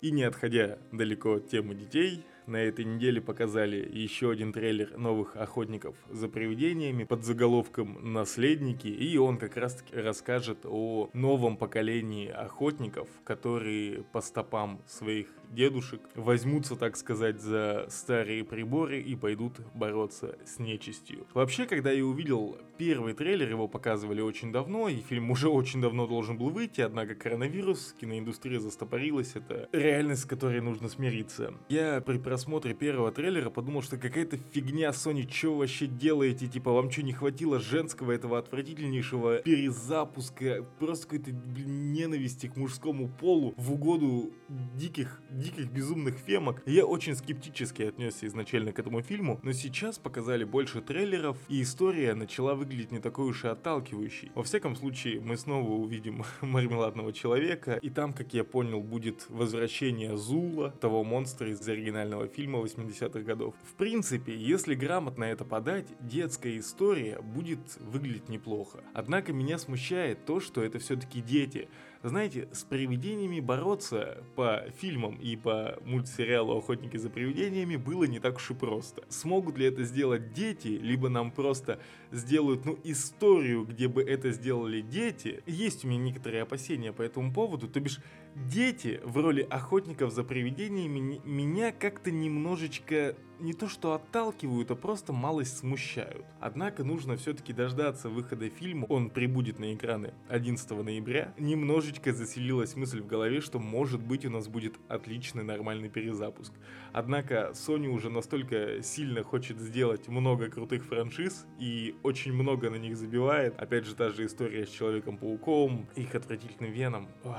И 0.00 0.10
не 0.10 0.24
отходя 0.24 0.78
далеко 0.90 1.34
от 1.34 1.48
темы 1.48 1.74
детей, 1.74 2.24
на 2.46 2.56
этой 2.56 2.84
неделе 2.84 3.20
показали 3.20 3.88
еще 3.92 4.32
один 4.32 4.52
трейлер 4.52 4.98
новых 4.98 5.36
охотников 5.36 5.94
за 6.10 6.28
привидениями 6.28 7.04
под 7.04 7.24
заголовком 7.24 8.12
«Наследники», 8.12 8.88
и 8.88 9.16
он 9.16 9.38
как 9.38 9.56
раз 9.56 9.76
таки 9.76 9.94
расскажет 9.94 10.58
о 10.64 11.08
новом 11.12 11.56
поколении 11.56 12.28
охотников, 12.28 13.08
которые 13.22 14.02
по 14.02 14.20
стопам 14.20 14.82
своих 14.88 15.28
дедушек 15.52 16.00
возьмутся, 16.14 16.76
так 16.76 16.96
сказать, 16.96 17.40
за 17.40 17.86
старые 17.88 18.44
приборы 18.44 19.00
и 19.00 19.14
пойдут 19.14 19.60
бороться 19.74 20.36
с 20.44 20.58
нечистью. 20.58 21.26
Вообще, 21.34 21.66
когда 21.66 21.92
я 21.92 22.04
увидел 22.04 22.58
первый 22.78 23.14
трейлер, 23.14 23.48
его 23.48 23.68
показывали 23.68 24.20
очень 24.20 24.50
давно, 24.50 24.88
и 24.88 24.96
фильм 24.96 25.30
уже 25.30 25.48
очень 25.48 25.80
давно 25.80 26.06
должен 26.06 26.36
был 26.36 26.50
выйти, 26.50 26.80
однако 26.80 27.14
коронавирус, 27.14 27.94
киноиндустрия 28.00 28.58
застопорилась, 28.58 29.32
это 29.34 29.68
реальность, 29.72 30.22
с 30.22 30.24
которой 30.24 30.60
нужно 30.60 30.88
смириться. 30.88 31.54
Я 31.68 32.00
при 32.00 32.18
просмотре 32.18 32.74
первого 32.74 33.12
трейлера 33.12 33.50
подумал, 33.50 33.82
что 33.82 33.98
какая-то 33.98 34.38
фигня 34.52 34.90
Sony, 34.90 35.30
что 35.30 35.54
вообще 35.54 35.86
делаете, 35.86 36.48
типа, 36.48 36.72
вам 36.72 36.90
что, 36.90 37.02
не 37.02 37.12
хватило 37.12 37.60
женского 37.60 38.12
этого 38.12 38.38
отвратительнейшего 38.38 39.38
перезапуска, 39.38 40.66
просто 40.78 41.06
какой-то 41.06 41.30
ненависти 41.30 42.48
к 42.48 42.56
мужскому 42.56 43.08
полу 43.08 43.54
в 43.56 43.72
угоду 43.72 44.32
диких, 44.74 45.20
диких 45.42 45.70
безумных 45.70 46.16
фемок. 46.16 46.62
Я 46.66 46.86
очень 46.86 47.16
скептически 47.16 47.82
отнесся 47.82 48.26
изначально 48.26 48.72
к 48.72 48.78
этому 48.78 49.02
фильму, 49.02 49.40
но 49.42 49.52
сейчас 49.52 49.98
показали 49.98 50.44
больше 50.44 50.80
трейлеров, 50.80 51.36
и 51.48 51.62
история 51.62 52.14
начала 52.14 52.54
выглядеть 52.54 52.92
не 52.92 53.00
такой 53.00 53.26
уж 53.26 53.44
и 53.44 53.48
отталкивающей. 53.48 54.30
Во 54.34 54.42
всяком 54.42 54.76
случае, 54.76 55.20
мы 55.20 55.36
снова 55.36 55.70
увидим 55.72 56.24
мармеладного 56.40 57.12
человека, 57.12 57.78
и 57.82 57.90
там, 57.90 58.12
как 58.12 58.32
я 58.34 58.44
понял, 58.44 58.80
будет 58.80 59.26
возвращение 59.28 60.16
Зула, 60.16 60.70
того 60.80 61.04
монстра 61.04 61.50
из 61.50 61.66
оригинального 61.68 62.28
фильма 62.28 62.60
80-х 62.60 63.20
годов. 63.20 63.54
В 63.64 63.74
принципе, 63.74 64.36
если 64.36 64.74
грамотно 64.74 65.24
это 65.24 65.44
подать, 65.44 65.86
детская 66.00 66.58
история 66.58 67.20
будет 67.20 67.60
выглядеть 67.80 68.28
неплохо. 68.28 68.84
Однако 68.94 69.32
меня 69.32 69.58
смущает 69.58 70.24
то, 70.24 70.40
что 70.40 70.62
это 70.62 70.78
все-таки 70.78 71.20
дети, 71.20 71.68
знаете, 72.08 72.48
с 72.52 72.64
привидениями 72.64 73.38
бороться 73.38 74.24
по 74.34 74.64
фильмам 74.76 75.16
и 75.16 75.36
по 75.36 75.78
мультсериалу 75.84 76.58
«Охотники 76.58 76.96
за 76.96 77.10
привидениями» 77.10 77.76
было 77.76 78.04
не 78.04 78.18
так 78.18 78.36
уж 78.36 78.50
и 78.50 78.54
просто. 78.54 79.04
Смогут 79.08 79.56
ли 79.56 79.66
это 79.66 79.84
сделать 79.84 80.32
дети, 80.32 80.66
либо 80.68 81.08
нам 81.08 81.30
просто 81.30 81.78
сделают, 82.10 82.64
ну, 82.64 82.76
историю, 82.82 83.64
где 83.64 83.86
бы 83.86 84.02
это 84.02 84.32
сделали 84.32 84.80
дети? 84.80 85.42
Есть 85.46 85.84
у 85.84 85.88
меня 85.88 86.02
некоторые 86.02 86.42
опасения 86.42 86.92
по 86.92 87.02
этому 87.02 87.32
поводу, 87.32 87.68
то 87.68 87.78
бишь 87.78 88.00
дети 88.34 89.00
в 89.04 89.18
роли 89.18 89.42
охотников 89.42 90.12
за 90.12 90.24
привидениями 90.24 91.20
меня 91.24 91.72
как-то 91.72 92.10
немножечко 92.10 93.16
не 93.42 93.54
то 93.54 93.68
что 93.68 93.92
отталкивают, 93.94 94.70
а 94.70 94.76
просто 94.76 95.12
малость 95.12 95.58
смущают. 95.58 96.24
Однако 96.40 96.84
нужно 96.84 97.16
все-таки 97.16 97.52
дождаться 97.52 98.08
выхода 98.08 98.48
фильма, 98.48 98.86
он 98.86 99.10
прибудет 99.10 99.58
на 99.58 99.74
экраны 99.74 100.14
11 100.28 100.70
ноября. 100.70 101.34
Немножечко 101.38 102.12
заселилась 102.12 102.76
мысль 102.76 103.00
в 103.00 103.06
голове, 103.06 103.40
что 103.40 103.58
может 103.58 104.00
быть 104.00 104.24
у 104.24 104.30
нас 104.30 104.46
будет 104.46 104.76
отличный 104.88 105.42
нормальный 105.42 105.88
перезапуск. 105.88 106.52
Однако 106.92 107.50
Sony 107.54 107.88
уже 107.88 108.10
настолько 108.10 108.82
сильно 108.82 109.24
хочет 109.24 109.58
сделать 109.58 110.06
много 110.08 110.48
крутых 110.48 110.84
франшиз 110.84 111.46
и 111.58 111.96
очень 112.04 112.32
много 112.32 112.70
на 112.70 112.76
них 112.76 112.96
забивает. 112.96 113.58
Опять 113.58 113.86
же, 113.86 113.96
та 113.96 114.10
же 114.10 114.24
история 114.26 114.66
с 114.66 114.70
Человеком-пауком, 114.70 115.88
их 115.96 116.14
отвратительным 116.14 116.70
Веном. 116.70 117.08
Ой. 117.24 117.34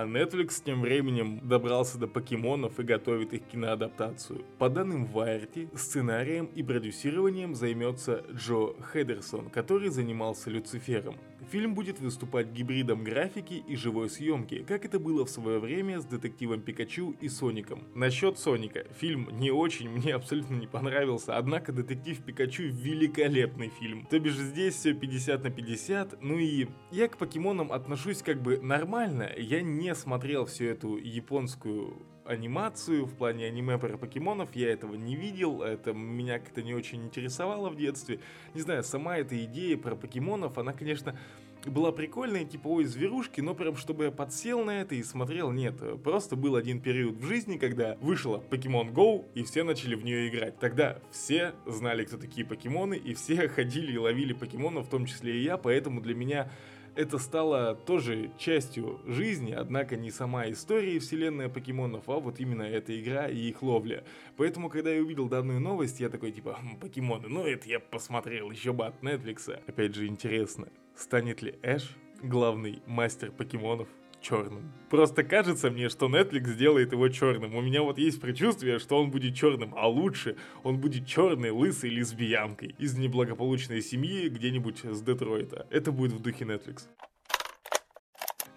А 0.00 0.04
Netflix 0.06 0.62
тем 0.64 0.82
временем 0.82 1.40
добрался 1.42 1.98
до 1.98 2.06
покемонов 2.06 2.78
и 2.78 2.84
готовит 2.84 3.32
их 3.32 3.42
киноадаптацию. 3.48 4.44
По 4.56 4.68
данным 4.68 5.06
Variety, 5.06 5.76
сценарием 5.76 6.46
и 6.54 6.62
продюсированием 6.62 7.56
займется 7.56 8.24
Джо 8.30 8.80
Хедерсон, 8.80 9.50
который 9.50 9.88
занимался 9.88 10.50
Люцифером. 10.50 11.16
Фильм 11.50 11.74
будет 11.74 11.98
выступать 11.98 12.48
гибридом 12.48 13.02
графики 13.04 13.54
и 13.54 13.74
живой 13.74 14.10
съемки, 14.10 14.64
как 14.68 14.84
это 14.84 14.98
было 14.98 15.24
в 15.24 15.30
свое 15.30 15.58
время 15.58 15.98
с 15.98 16.04
детективом 16.04 16.60
Пикачу 16.60 17.14
и 17.22 17.28
Соником. 17.30 17.84
Насчет 17.94 18.38
Соника. 18.38 18.84
Фильм 19.00 19.30
не 19.32 19.50
очень, 19.50 19.88
мне 19.88 20.14
абсолютно 20.14 20.56
не 20.56 20.66
понравился, 20.66 21.38
однако 21.38 21.72
детектив 21.72 22.22
Пикачу 22.22 22.64
великолепный 22.64 23.70
фильм. 23.80 24.06
То 24.10 24.18
бишь 24.18 24.36
здесь 24.36 24.74
все 24.74 24.92
50 24.92 25.44
на 25.44 25.50
50, 25.50 26.22
ну 26.22 26.38
и 26.38 26.66
я 26.90 27.08
к 27.08 27.16
покемонам 27.16 27.72
отношусь 27.72 28.20
как 28.20 28.42
бы 28.42 28.58
нормально, 28.58 29.30
я 29.38 29.62
не 29.62 29.94
смотрел 29.94 30.44
всю 30.44 30.64
эту 30.64 30.98
японскую 30.98 32.02
анимацию, 32.28 33.06
в 33.06 33.14
плане 33.14 33.46
аниме 33.46 33.78
про 33.78 33.96
покемонов, 33.96 34.54
я 34.54 34.70
этого 34.70 34.94
не 34.94 35.16
видел, 35.16 35.62
это 35.62 35.92
меня 35.92 36.38
как-то 36.38 36.62
не 36.62 36.74
очень 36.74 37.04
интересовало 37.04 37.70
в 37.70 37.76
детстве. 37.76 38.20
Не 38.54 38.60
знаю, 38.60 38.84
сама 38.84 39.16
эта 39.16 39.42
идея 39.44 39.78
про 39.78 39.96
покемонов, 39.96 40.58
она, 40.58 40.72
конечно, 40.72 41.18
была 41.64 41.90
прикольная, 41.90 42.44
типа, 42.44 42.68
ой, 42.68 42.84
зверушки, 42.84 43.40
но 43.40 43.54
прям 43.54 43.76
чтобы 43.76 44.04
я 44.04 44.10
подсел 44.10 44.64
на 44.64 44.82
это 44.82 44.94
и 44.94 45.02
смотрел, 45.02 45.50
нет. 45.50 45.76
Просто 46.02 46.36
был 46.36 46.54
один 46.54 46.80
период 46.80 47.16
в 47.16 47.26
жизни, 47.26 47.56
когда 47.56 47.96
вышла 48.00 48.42
Pokemon 48.50 48.92
Go, 48.92 49.24
и 49.34 49.42
все 49.42 49.64
начали 49.64 49.94
в 49.94 50.04
нее 50.04 50.28
играть. 50.28 50.58
Тогда 50.58 50.98
все 51.10 51.54
знали, 51.66 52.04
кто 52.04 52.16
такие 52.16 52.46
покемоны, 52.46 52.94
и 52.94 53.14
все 53.14 53.48
ходили 53.48 53.92
и 53.92 53.98
ловили 53.98 54.34
покемонов, 54.34 54.86
в 54.86 54.90
том 54.90 55.06
числе 55.06 55.38
и 55.38 55.42
я, 55.42 55.56
поэтому 55.56 56.00
для 56.00 56.14
меня 56.14 56.50
это 56.98 57.18
стало 57.18 57.76
тоже 57.76 58.32
частью 58.38 59.00
жизни, 59.06 59.52
однако 59.52 59.96
не 59.96 60.10
сама 60.10 60.50
история 60.50 60.98
вселенная 60.98 61.48
покемонов, 61.48 62.08
а 62.08 62.18
вот 62.18 62.40
именно 62.40 62.64
эта 62.64 63.00
игра 63.00 63.28
и 63.28 63.36
их 63.36 63.62
ловля. 63.62 64.02
Поэтому, 64.36 64.68
когда 64.68 64.90
я 64.90 65.00
увидел 65.00 65.28
данную 65.28 65.60
новость, 65.60 66.00
я 66.00 66.08
такой 66.08 66.32
типа, 66.32 66.58
хм, 66.60 66.80
покемоны, 66.80 67.28
ну 67.28 67.46
это 67.46 67.68
я 67.68 67.78
посмотрел, 67.78 68.50
еще 68.50 68.72
бы 68.72 68.84
от 68.86 69.00
Netflix. 69.00 69.48
Опять 69.68 69.94
же 69.94 70.08
интересно, 70.08 70.66
станет 70.96 71.40
ли 71.40 71.54
Эш 71.62 71.96
главный 72.20 72.82
мастер 72.84 73.30
покемонов? 73.30 73.86
Черным. 74.20 74.72
Просто 74.90 75.22
кажется 75.22 75.70
мне, 75.70 75.88
что 75.88 76.08
Netflix 76.08 76.48
сделает 76.48 76.92
его 76.92 77.08
черным. 77.08 77.54
У 77.54 77.60
меня 77.60 77.82
вот 77.82 77.98
есть 77.98 78.20
предчувствие, 78.20 78.78
что 78.78 78.98
он 78.98 79.10
будет 79.10 79.34
черным, 79.34 79.74
а 79.76 79.88
лучше 79.88 80.36
он 80.62 80.78
будет 80.78 81.06
черной, 81.06 81.50
лысой 81.50 81.90
лесбиянкой 81.90 82.74
из 82.78 82.96
неблагополучной 82.96 83.82
семьи 83.82 84.28
где-нибудь 84.28 84.84
с 84.84 85.02
Детройта. 85.02 85.66
Это 85.70 85.92
будет 85.92 86.12
в 86.12 86.20
духе 86.20 86.44
Netflix. 86.44 86.88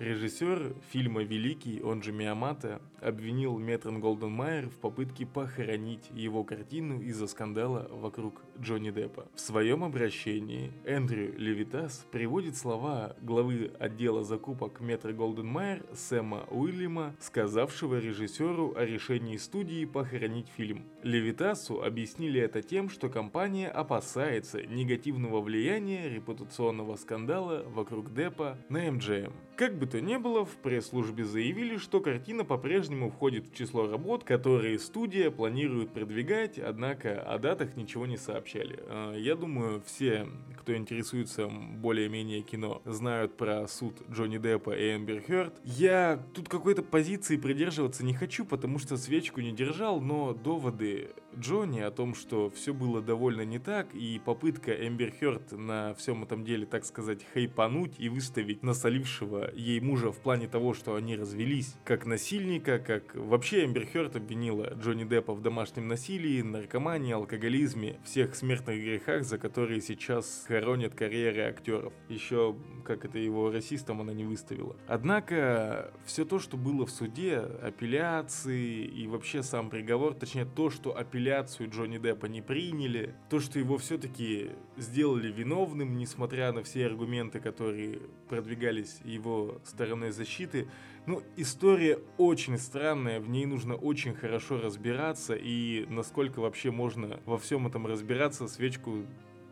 Режиссер 0.01 0.77
фильма 0.91 1.21
«Великий», 1.21 1.79
он 1.79 2.01
же 2.01 2.11
Миямата, 2.11 2.81
обвинил 3.01 3.59
Метрон 3.59 3.99
Голден 3.99 4.67
в 4.67 4.79
попытке 4.79 5.27
похоронить 5.27 6.09
его 6.09 6.43
картину 6.43 6.99
из-за 7.01 7.27
скандала 7.27 7.87
вокруг 7.91 8.41
Джонни 8.59 8.91
Деппа. 8.91 9.27
В 9.35 9.39
своем 9.39 9.83
обращении 9.83 10.71
Эндрю 10.85 11.33
Левитас 11.37 12.05
приводит 12.11 12.57
слова 12.57 13.15
главы 13.21 13.71
отдела 13.79 14.23
закупок 14.23 14.79
Метро 14.79 15.13
Голден 15.13 15.47
Майер 15.47 15.85
Сэма 15.93 16.45
Уильяма, 16.49 17.15
сказавшего 17.19 17.99
режиссеру 17.99 18.73
о 18.75 18.85
решении 18.85 19.37
студии 19.37 19.85
похоронить 19.85 20.47
фильм. 20.55 20.85
Левитасу 21.03 21.83
объяснили 21.83 22.39
это 22.39 22.61
тем, 22.61 22.89
что 22.89 23.09
компания 23.09 23.69
опасается 23.69 24.61
негативного 24.63 25.41
влияния 25.41 26.09
репутационного 26.09 26.95
скандала 26.95 27.63
вокруг 27.67 28.13
Деппа 28.13 28.57
на 28.69 28.87
MGM. 28.87 29.33
Как 29.55 29.77
бы 29.77 29.85
то 29.85 30.01
ни 30.01 30.17
было, 30.17 30.43
в 30.43 30.55
пресс-службе 30.57 31.23
заявили, 31.23 31.77
что 31.77 31.99
картина 31.99 32.43
по-прежнему 32.43 33.11
входит 33.11 33.47
в 33.47 33.55
число 33.55 33.87
работ, 33.87 34.23
которые 34.23 34.79
студия 34.79 35.29
планирует 35.29 35.93
продвигать, 35.93 36.57
однако 36.57 37.21
о 37.21 37.37
датах 37.37 37.75
ничего 37.75 38.07
не 38.07 38.17
сообщали. 38.41 38.79
А, 38.87 39.15
я 39.15 39.35
думаю, 39.35 39.81
все, 39.85 40.27
кто 40.57 40.75
интересуется 40.75 41.47
более-менее 41.47 42.41
кино, 42.41 42.81
знают 42.85 43.37
про 43.37 43.67
суд 43.67 44.01
Джонни 44.11 44.37
Деппа 44.37 44.71
и 44.71 44.95
Эмбер 44.95 45.21
Хёрд. 45.21 45.53
Я 45.63 46.23
тут 46.33 46.49
какой-то 46.49 46.81
позиции 46.81 47.37
придерживаться 47.37 48.03
не 48.03 48.13
хочу, 48.13 48.45
потому 48.45 48.79
что 48.79 48.97
свечку 48.97 49.41
не 49.41 49.51
держал, 49.51 50.01
но 50.01 50.33
доводы 50.33 51.11
Джонни 51.37 51.79
о 51.79 51.91
том, 51.91 52.15
что 52.15 52.49
все 52.49 52.73
было 52.73 53.01
довольно 53.01 53.43
не 53.43 53.59
так, 53.59 53.93
и 53.93 54.19
попытка 54.23 54.71
Эмбер 54.71 55.13
Хёрд 55.19 55.51
на 55.51 55.93
всем 55.95 56.23
этом 56.23 56.43
деле, 56.43 56.65
так 56.65 56.85
сказать, 56.85 57.25
хайпануть 57.33 57.95
и 57.99 58.09
выставить 58.09 58.63
насолившего 58.63 59.51
ей 59.53 59.79
мужа 59.79 60.11
в 60.11 60.19
плане 60.19 60.47
того, 60.47 60.73
что 60.73 60.95
они 60.95 61.15
развелись, 61.15 61.75
как 61.83 62.05
насильника, 62.05 62.79
как 62.79 63.15
вообще 63.15 63.65
Эмбер 63.65 63.87
Хёрд 63.87 64.15
обвинила 64.15 64.73
Джонни 64.75 65.03
Деппа 65.03 65.33
в 65.33 65.41
домашнем 65.41 65.87
насилии, 65.87 66.41
наркомании, 66.41 67.13
алкоголизме, 67.13 67.99
всех 68.03 68.35
смертных 68.35 68.77
грехах, 68.79 69.23
за 69.23 69.37
которые 69.37 69.81
сейчас 69.81 70.45
хоронят 70.47 70.93
карьеры 70.95 71.41
актеров. 71.43 71.93
Еще, 72.09 72.55
как 72.85 73.05
это 73.05 73.17
его 73.17 73.51
расистом 73.51 74.01
она 74.01 74.13
не 74.13 74.25
выставила. 74.25 74.75
Однако, 74.87 75.93
все 76.05 76.25
то, 76.25 76.39
что 76.39 76.57
было 76.57 76.85
в 76.85 76.91
суде, 76.91 77.37
апелляции 77.37 78.83
и 78.85 79.07
вообще 79.07 79.43
сам 79.43 79.69
приговор, 79.69 80.13
точнее 80.13 80.45
то, 80.45 80.69
что 80.69 80.97
апелляцию 81.21 81.69
Джонни 81.69 81.99
Деппа 81.99 82.25
не 82.25 82.41
приняли, 82.41 83.13
то, 83.29 83.39
что 83.39 83.59
его 83.59 83.77
все-таки 83.77 84.51
сделали 84.77 85.31
виновным, 85.31 85.95
несмотря 85.97 86.51
на 86.51 86.63
все 86.63 86.87
аргументы, 86.87 87.39
которые 87.39 87.99
продвигались 88.27 88.99
его 89.03 89.61
стороной 89.63 90.11
защиты. 90.11 90.67
Ну, 91.05 91.21
история 91.37 91.99
очень 92.17 92.57
странная, 92.57 93.19
в 93.19 93.29
ней 93.29 93.45
нужно 93.45 93.75
очень 93.75 94.15
хорошо 94.15 94.59
разбираться, 94.59 95.35
и 95.35 95.85
насколько 95.89 96.39
вообще 96.39 96.71
можно 96.71 97.19
во 97.25 97.37
всем 97.37 97.67
этом 97.67 97.85
разбираться, 97.85 98.47
свечку 98.47 99.05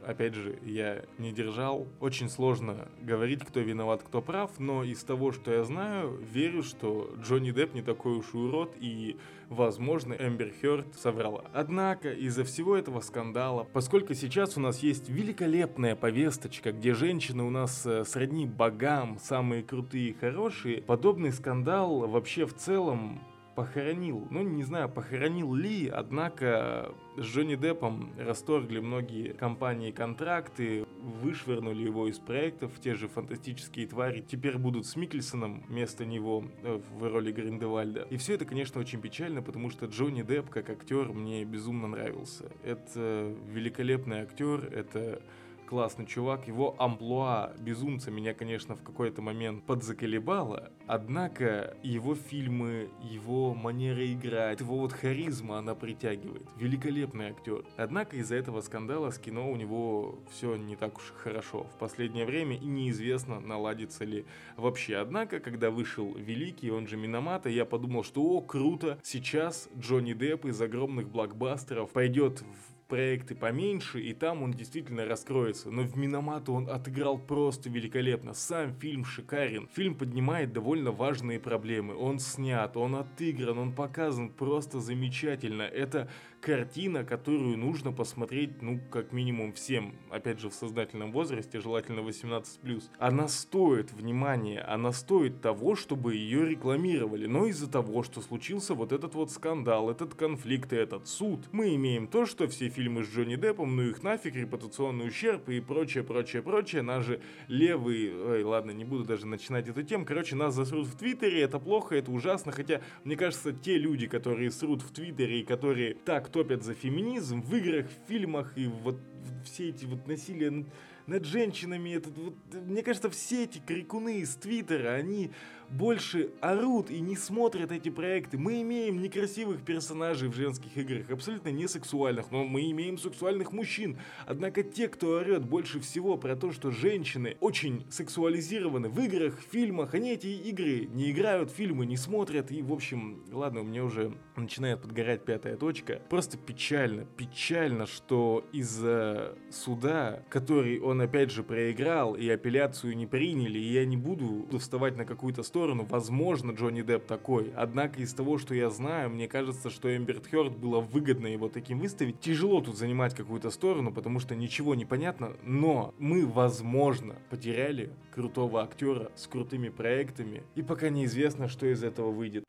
опять 0.09 0.33
же, 0.33 0.57
я 0.63 1.03
не 1.19 1.31
держал. 1.31 1.87
Очень 1.99 2.29
сложно 2.29 2.87
говорить, 2.99 3.45
кто 3.45 3.59
виноват, 3.59 4.01
кто 4.03 4.21
прав, 4.21 4.59
но 4.59 4.83
из 4.83 5.03
того, 5.03 5.31
что 5.31 5.51
я 5.51 5.63
знаю, 5.63 6.17
верю, 6.17 6.63
что 6.63 7.13
Джонни 7.21 7.51
Депп 7.51 7.75
не 7.75 7.83
такой 7.83 8.17
уж 8.17 8.33
и 8.33 8.37
урод, 8.37 8.75
и, 8.79 9.17
возможно, 9.49 10.13
Эмбер 10.13 10.51
Хёрд 10.61 10.95
соврала. 10.95 11.45
Однако, 11.53 12.11
из-за 12.11 12.43
всего 12.43 12.75
этого 12.75 13.01
скандала, 13.01 13.67
поскольку 13.71 14.15
сейчас 14.15 14.57
у 14.57 14.59
нас 14.59 14.79
есть 14.79 15.09
великолепная 15.09 15.95
повесточка, 15.95 16.71
где 16.71 16.95
женщины 16.95 17.43
у 17.43 17.51
нас 17.51 17.85
э, 17.85 18.03
сродни 18.03 18.47
богам, 18.47 19.19
самые 19.21 19.61
крутые 19.61 20.09
и 20.09 20.13
хорошие, 20.13 20.81
подобный 20.81 21.31
скандал 21.31 22.07
вообще 22.07 22.47
в 22.47 22.55
целом 22.55 23.21
похоронил, 23.59 24.25
ну 24.31 24.41
не 24.41 24.63
знаю, 24.63 24.87
похоронил 24.87 25.53
ли, 25.53 25.89
однако 25.89 26.95
с 27.17 27.23
Джонни 27.23 27.55
Деппом 27.55 28.13
расторгли 28.17 28.79
многие 28.79 29.33
компании 29.33 29.91
контракты, 29.91 30.85
вышвырнули 31.01 31.83
его 31.83 32.07
из 32.07 32.19
проектов, 32.19 32.71
те 32.79 32.95
же 32.95 33.09
фантастические 33.09 33.85
твари 33.85 34.21
теперь 34.25 34.57
будут 34.57 34.85
с 34.85 34.95
Микельсоном 34.95 35.65
вместо 35.67 36.05
него 36.05 36.45
э, 36.63 36.79
в 36.97 37.03
роли 37.11 37.33
Гриндевальда. 37.33 38.07
И 38.09 38.15
все 38.15 38.35
это, 38.35 38.45
конечно, 38.45 38.79
очень 38.79 39.01
печально, 39.01 39.41
потому 39.41 39.69
что 39.71 39.87
Джонни 39.87 40.21
Депп 40.21 40.49
как 40.49 40.69
актер 40.69 41.09
мне 41.09 41.43
безумно 41.43 41.89
нравился. 41.89 42.45
Это 42.63 43.35
великолепный 43.45 44.21
актер, 44.21 44.73
это 44.73 45.21
классный 45.69 46.07
чувак, 46.07 46.47
его 46.47 46.75
амплуа 46.79 47.53
безумца 47.59 48.09
меня, 48.09 48.33
конечно, 48.33 48.75
в 48.75 48.81
какой-то 48.81 49.21
момент 49.21 49.63
подзаколебало, 49.65 50.71
однако 50.87 51.77
его 51.83 52.15
фильмы, 52.15 52.89
его 53.03 53.53
манера 53.53 54.11
играть, 54.11 54.61
его 54.61 54.79
вот 54.79 54.93
харизма, 54.93 55.59
она 55.59 55.75
притягивает. 55.75 56.47
Великолепный 56.57 57.27
актер. 57.27 57.65
Однако 57.77 58.17
из-за 58.17 58.37
этого 58.37 58.61
скандала 58.61 59.11
с 59.11 59.19
кино 59.19 59.51
у 59.51 59.55
него 59.55 60.17
все 60.31 60.55
не 60.55 60.75
так 60.75 60.97
уж 60.97 61.13
хорошо 61.15 61.65
в 61.65 61.77
последнее 61.77 62.25
время 62.25 62.55
и 62.55 62.65
неизвестно, 62.65 63.39
наладится 63.39 64.05
ли 64.05 64.25
вообще. 64.57 64.95
Однако, 64.95 65.39
когда 65.39 65.69
вышел 65.69 66.15
Великий, 66.15 66.71
он 66.71 66.87
же 66.87 66.97
Миномата, 66.97 67.47
я 67.47 67.65
подумал, 67.65 68.03
что 68.03 68.23
о, 68.23 68.41
круто, 68.41 68.97
сейчас 69.03 69.69
Джонни 69.77 70.13
Депп 70.13 70.45
из 70.45 70.59
огромных 70.59 71.09
блокбастеров 71.09 71.91
пойдет 71.91 72.41
в 72.41 72.68
проекты 72.89 73.35
поменьше, 73.35 74.01
и 74.01 74.13
там 74.13 74.43
он 74.43 74.51
действительно 74.51 75.05
раскроется. 75.05 75.69
Но 75.69 75.83
в 75.83 75.95
Миномату 75.95 76.53
он 76.53 76.69
отыграл 76.69 77.17
просто 77.17 77.69
великолепно. 77.69 78.33
Сам 78.33 78.73
фильм 78.73 79.05
шикарен. 79.05 79.69
Фильм 79.73 79.95
поднимает 79.95 80.51
довольно 80.51 80.91
важные 80.91 81.39
проблемы. 81.39 81.95
Он 81.95 82.19
снят, 82.19 82.75
он 82.75 82.95
отыгран, 82.95 83.57
он 83.59 83.71
показан 83.71 84.29
просто 84.29 84.79
замечательно. 84.79 85.61
Это 85.61 86.09
картина, 86.41 87.03
которую 87.03 87.57
нужно 87.57 87.91
посмотреть, 87.91 88.61
ну, 88.61 88.79
как 88.91 89.11
минимум 89.11 89.53
всем, 89.53 89.95
опять 90.09 90.39
же, 90.39 90.49
в 90.49 90.53
сознательном 90.53 91.11
возрасте, 91.11 91.59
желательно 91.59 91.99
18+. 91.99 92.83
Она 92.97 93.27
стоит 93.27 93.91
внимания, 93.91 94.61
она 94.61 94.91
стоит 94.91 95.41
того, 95.41 95.75
чтобы 95.75 96.15
ее 96.15 96.47
рекламировали, 96.47 97.25
но 97.25 97.45
из-за 97.47 97.69
того, 97.69 98.03
что 98.03 98.21
случился 98.21 98.73
вот 98.73 98.91
этот 98.91 99.15
вот 99.15 99.31
скандал, 99.31 99.89
этот 99.89 100.15
конфликт 100.15 100.73
и 100.73 100.77
этот 100.77 101.07
суд, 101.07 101.47
мы 101.51 101.75
имеем 101.75 102.07
то, 102.07 102.25
что 102.25 102.47
все 102.47 102.69
фильмы 102.69 103.03
с 103.03 103.09
Джонни 103.09 103.35
Деппом, 103.35 103.75
ну 103.75 103.83
их 103.83 104.03
нафиг, 104.03 104.35
репутационный 104.35 105.07
ущерб 105.07 105.49
и 105.49 105.59
прочее, 105.59 106.03
прочее, 106.03 106.41
прочее, 106.41 106.81
нас 106.81 107.05
же 107.05 107.21
левые, 107.47 108.15
ой, 108.15 108.43
ладно, 108.43 108.71
не 108.71 108.85
буду 108.85 109.03
даже 109.03 109.25
начинать 109.25 109.67
эту 109.67 109.83
тему, 109.83 110.05
короче, 110.05 110.35
нас 110.35 110.55
засрут 110.55 110.87
в 110.87 110.97
Твиттере, 110.97 111.41
это 111.41 111.59
плохо, 111.59 111.95
это 111.95 112.11
ужасно, 112.11 112.51
хотя, 112.51 112.81
мне 113.03 113.15
кажется, 113.15 113.51
те 113.51 113.77
люди, 113.77 114.07
которые 114.07 114.51
срут 114.51 114.81
в 114.81 114.91
Твиттере 114.91 115.41
и 115.41 115.43
которые 115.43 115.95
так 115.95 116.28
топят 116.31 116.63
за 116.63 116.73
феминизм 116.73 117.41
в 117.41 117.55
играх, 117.55 117.87
в 117.87 118.09
фильмах 118.09 118.57
и 118.57 118.67
вот 118.67 118.97
все 119.43 119.69
эти 119.69 119.85
вот 119.85 120.07
насилия 120.07 120.65
над 121.07 121.25
женщинами, 121.25 121.91
этот 121.91 122.17
вот, 122.17 122.35
мне 122.53 122.83
кажется, 122.83 123.09
все 123.09 123.45
эти 123.45 123.59
крикуны 123.59 124.19
из 124.19 124.35
Твиттера, 124.35 124.93
они 124.93 125.31
больше 125.71 126.31
орут 126.41 126.89
и 126.89 126.99
не 126.99 127.15
смотрят 127.15 127.71
эти 127.71 127.89
проекты. 127.89 128.37
Мы 128.37 128.61
имеем 128.61 129.01
некрасивых 129.01 129.61
персонажей 129.63 130.29
в 130.29 130.35
женских 130.35 130.75
играх, 130.77 131.09
абсолютно 131.09 131.49
не 131.49 131.67
сексуальных, 131.67 132.31
но 132.31 132.43
мы 132.43 132.69
имеем 132.71 132.97
сексуальных 132.97 133.51
мужчин. 133.51 133.97
Однако 134.25 134.63
те, 134.63 134.87
кто 134.87 135.17
орет 135.17 135.45
больше 135.45 135.79
всего 135.79 136.17
про 136.17 136.35
то, 136.35 136.51
что 136.51 136.71
женщины 136.71 137.37
очень 137.39 137.85
сексуализированы 137.89 138.89
в 138.89 138.99
играх, 138.99 139.39
в 139.39 139.51
фильмах, 139.51 139.93
они 139.93 140.13
эти 140.13 140.27
игры 140.27 140.87
не 140.87 141.11
играют, 141.11 141.51
фильмы 141.51 141.85
не 141.85 141.97
смотрят, 141.97 142.51
и, 142.51 142.61
в 142.61 142.73
общем, 142.73 143.23
ладно, 143.31 143.61
у 143.61 143.63
меня 143.63 143.83
уже 143.83 144.13
начинает 144.35 144.81
подгорать 144.81 145.25
пятая 145.25 145.57
точка. 145.57 146.01
Просто 146.09 146.37
печально, 146.37 147.05
печально, 147.05 147.85
что 147.85 148.45
из-за 148.51 149.37
суда, 149.51 150.23
который 150.29 150.79
он 150.79 151.01
опять 151.01 151.31
же 151.31 151.43
проиграл, 151.43 152.15
и 152.15 152.27
апелляцию 152.29 152.95
не 152.95 153.05
приняли, 153.05 153.59
и 153.59 153.73
я 153.73 153.85
не 153.85 153.97
буду 153.97 154.47
вставать 154.57 154.97
на 154.97 155.05
какую-то 155.05 155.43
сторону, 155.43 155.58
сторону, 155.59 155.85
возможно, 155.89 156.51
Джонни 156.51 156.83
Депп 156.83 157.05
такой. 157.05 157.51
Однако 157.53 157.99
из 157.99 158.13
того, 158.13 158.37
что 158.37 158.55
я 158.55 158.69
знаю, 158.69 159.09
мне 159.09 159.27
кажется, 159.27 159.69
что 159.69 159.93
Эмберт 159.93 160.25
Хёрд 160.25 160.55
было 160.55 160.79
выгодно 160.79 161.27
его 161.27 161.49
таким 161.49 161.79
выставить. 161.79 162.21
Тяжело 162.21 162.61
тут 162.61 162.77
занимать 162.77 163.13
какую-то 163.13 163.49
сторону, 163.49 163.91
потому 163.91 164.21
что 164.21 164.35
ничего 164.35 164.73
не 164.73 164.85
понятно, 164.85 165.35
но 165.43 165.93
мы, 165.99 166.25
возможно, 166.25 167.17
потеряли 167.29 167.91
крутого 168.15 168.63
актера 168.63 169.11
с 169.17 169.27
крутыми 169.27 169.67
проектами, 169.67 170.43
и 170.55 170.61
пока 170.61 170.87
неизвестно, 170.87 171.49
что 171.49 171.65
из 171.65 171.83
этого 171.83 172.09
выйдет. 172.09 172.45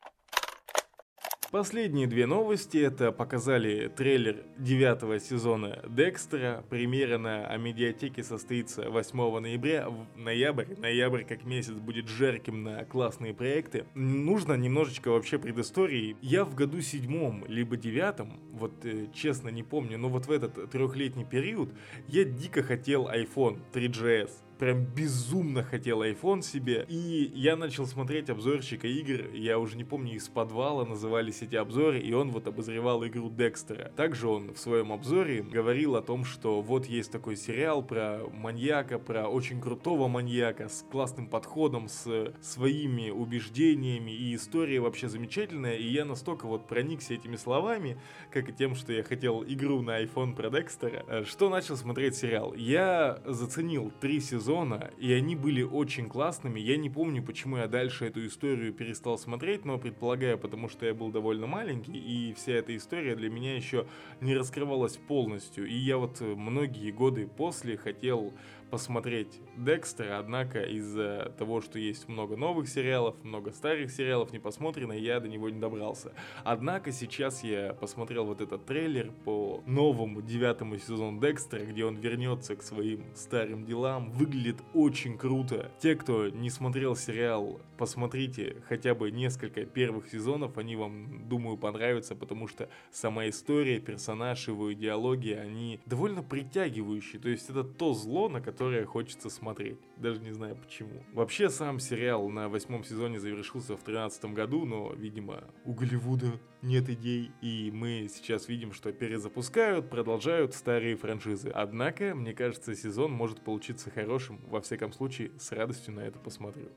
Последние 1.51 2.07
две 2.07 2.27
новости 2.27 2.77
это 2.77 3.11
показали 3.11 3.89
трейлер 3.89 4.45
девятого 4.57 5.19
сезона 5.19 5.83
Декстера. 5.85 6.63
Премьера 6.69 7.17
на 7.17 7.45
Амедиатеке 7.45 8.23
состоится 8.23 8.89
8 8.89 9.39
ноября. 9.39 9.89
В 9.89 10.07
ноябрь, 10.15 10.67
ноябрь 10.77 11.25
как 11.25 11.43
месяц 11.43 11.73
будет 11.73 12.07
жарким 12.07 12.63
на 12.63 12.85
классные 12.85 13.33
проекты. 13.33 13.83
Нужно 13.95 14.53
немножечко 14.53 15.09
вообще 15.09 15.37
предыстории. 15.39 16.15
Я 16.21 16.45
в 16.45 16.55
году 16.55 16.79
седьмом, 16.79 17.43
либо 17.49 17.75
девятом, 17.75 18.39
вот 18.53 18.85
э, 18.85 19.07
честно 19.13 19.49
не 19.49 19.63
помню, 19.63 19.97
но 19.97 20.07
вот 20.07 20.27
в 20.27 20.31
этот 20.31 20.71
трехлетний 20.71 21.25
период 21.25 21.69
я 22.07 22.23
дико 22.23 22.63
хотел 22.63 23.09
iPhone 23.09 23.59
3GS 23.73 24.31
прям 24.61 24.85
безумно 24.85 25.63
хотел 25.63 26.03
iPhone 26.03 26.43
себе. 26.43 26.85
И 26.87 27.31
я 27.33 27.55
начал 27.55 27.87
смотреть 27.87 28.29
обзорщика 28.29 28.87
игр, 28.87 29.33
я 29.33 29.57
уже 29.57 29.75
не 29.75 29.83
помню, 29.83 30.13
из 30.13 30.29
подвала 30.29 30.85
назывались 30.85 31.41
эти 31.41 31.55
обзоры, 31.55 31.99
и 31.99 32.13
он 32.13 32.29
вот 32.29 32.45
обозревал 32.45 33.03
игру 33.07 33.31
Декстера. 33.31 33.91
Также 33.95 34.27
он 34.27 34.53
в 34.53 34.59
своем 34.59 34.91
обзоре 34.91 35.41
говорил 35.41 35.95
о 35.95 36.03
том, 36.03 36.23
что 36.25 36.61
вот 36.61 36.85
есть 36.85 37.11
такой 37.11 37.37
сериал 37.37 37.81
про 37.81 38.19
маньяка, 38.31 38.99
про 38.99 39.27
очень 39.27 39.59
крутого 39.59 40.07
маньяка 40.07 40.69
с 40.69 40.85
классным 40.91 41.25
подходом, 41.25 41.87
с 41.87 42.31
своими 42.43 43.09
убеждениями, 43.09 44.11
и 44.11 44.35
история 44.35 44.79
вообще 44.79 45.09
замечательная, 45.09 45.77
и 45.77 45.87
я 45.87 46.05
настолько 46.05 46.45
вот 46.45 46.67
проникся 46.67 47.15
этими 47.15 47.35
словами, 47.35 47.99
как 48.29 48.47
и 48.49 48.53
тем, 48.53 48.75
что 48.75 48.93
я 48.93 49.01
хотел 49.01 49.43
игру 49.43 49.81
на 49.81 50.03
iPhone 50.03 50.35
про 50.35 50.51
Декстера, 50.51 51.03
э, 51.07 51.23
что 51.23 51.49
начал 51.49 51.75
смотреть 51.77 52.15
сериал. 52.15 52.53
Я 52.53 53.23
заценил 53.25 53.91
три 53.99 54.19
сезона 54.19 54.50
сезона, 54.51 54.91
и 54.97 55.13
они 55.13 55.35
были 55.35 55.63
очень 55.63 56.09
классными. 56.09 56.59
Я 56.59 56.75
не 56.75 56.89
помню, 56.89 57.23
почему 57.23 57.57
я 57.57 57.67
дальше 57.67 58.05
эту 58.05 58.25
историю 58.25 58.73
перестал 58.73 59.17
смотреть, 59.17 59.63
но 59.63 59.77
предполагаю, 59.77 60.37
потому 60.37 60.67
что 60.67 60.85
я 60.85 60.93
был 60.93 61.09
довольно 61.09 61.47
маленький, 61.47 61.97
и 61.97 62.33
вся 62.33 62.53
эта 62.53 62.75
история 62.75 63.15
для 63.15 63.29
меня 63.29 63.55
еще 63.55 63.85
не 64.19 64.35
раскрывалась 64.35 64.97
полностью. 64.97 65.67
И 65.67 65.75
я 65.75 65.97
вот 65.97 66.19
многие 66.19 66.91
годы 66.91 67.27
после 67.27 67.77
хотел 67.77 68.33
посмотреть 68.71 69.41
Декстера, 69.57 70.17
однако 70.17 70.63
из-за 70.63 71.33
того, 71.37 71.59
что 71.59 71.77
есть 71.77 72.07
много 72.07 72.37
новых 72.37 72.69
сериалов, 72.69 73.21
много 73.21 73.51
старых 73.51 73.91
сериалов 73.91 74.31
не 74.31 74.39
посмотрено, 74.39 74.93
я 74.93 75.19
до 75.19 75.27
него 75.27 75.49
не 75.49 75.59
добрался. 75.59 76.13
Однако 76.45 76.93
сейчас 76.93 77.43
я 77.43 77.73
посмотрел 77.73 78.25
вот 78.25 78.39
этот 78.39 78.65
трейлер 78.65 79.11
по 79.25 79.61
новому 79.65 80.21
девятому 80.21 80.77
сезону 80.77 81.19
Декстера, 81.19 81.65
где 81.65 81.83
он 81.83 81.97
вернется 81.97 82.55
к 82.55 82.63
своим 82.63 83.03
старым 83.13 83.65
делам. 83.65 84.09
Выглядит 84.11 84.40
очень 84.73 85.17
круто. 85.17 85.71
Те, 85.79 85.95
кто 85.95 86.29
не 86.29 86.49
смотрел 86.49 86.95
сериал, 86.95 87.59
посмотрите 87.81 88.57
хотя 88.69 88.93
бы 88.93 89.09
несколько 89.09 89.65
первых 89.65 90.07
сезонов, 90.07 90.59
они 90.59 90.75
вам, 90.75 91.27
думаю, 91.27 91.57
понравятся, 91.57 92.15
потому 92.15 92.47
что 92.47 92.69
сама 92.91 93.27
история, 93.27 93.79
персонаж, 93.79 94.47
его 94.47 94.71
идеология, 94.71 95.41
они 95.41 95.79
довольно 95.87 96.21
притягивающие. 96.21 97.19
То 97.19 97.29
есть 97.29 97.49
это 97.49 97.63
то 97.63 97.95
зло, 97.95 98.29
на 98.29 98.39
которое 98.39 98.85
хочется 98.85 99.31
смотреть. 99.31 99.79
Даже 99.97 100.19
не 100.19 100.31
знаю 100.31 100.57
почему. 100.57 101.03
Вообще 101.11 101.49
сам 101.49 101.79
сериал 101.79 102.29
на 102.29 102.49
восьмом 102.49 102.83
сезоне 102.83 103.19
завершился 103.19 103.75
в 103.75 103.81
тринадцатом 103.81 104.35
году, 104.35 104.63
но, 104.65 104.93
видимо, 104.93 105.43
у 105.65 105.73
Голливуда 105.73 106.39
нет 106.61 106.87
идей. 106.87 107.31
И 107.41 107.71
мы 107.73 108.07
сейчас 108.13 108.47
видим, 108.47 108.73
что 108.73 108.91
перезапускают, 108.91 109.89
продолжают 109.89 110.53
старые 110.53 110.95
франшизы. 110.95 111.49
Однако, 111.49 112.13
мне 112.13 112.33
кажется, 112.33 112.75
сезон 112.75 113.11
может 113.11 113.41
получиться 113.41 113.89
хорошим. 113.89 114.39
Во 114.45 114.61
всяком 114.61 114.93
случае, 114.93 115.31
с 115.39 115.51
радостью 115.51 115.95
на 115.95 116.01
это 116.01 116.19
посмотрю. 116.19 116.69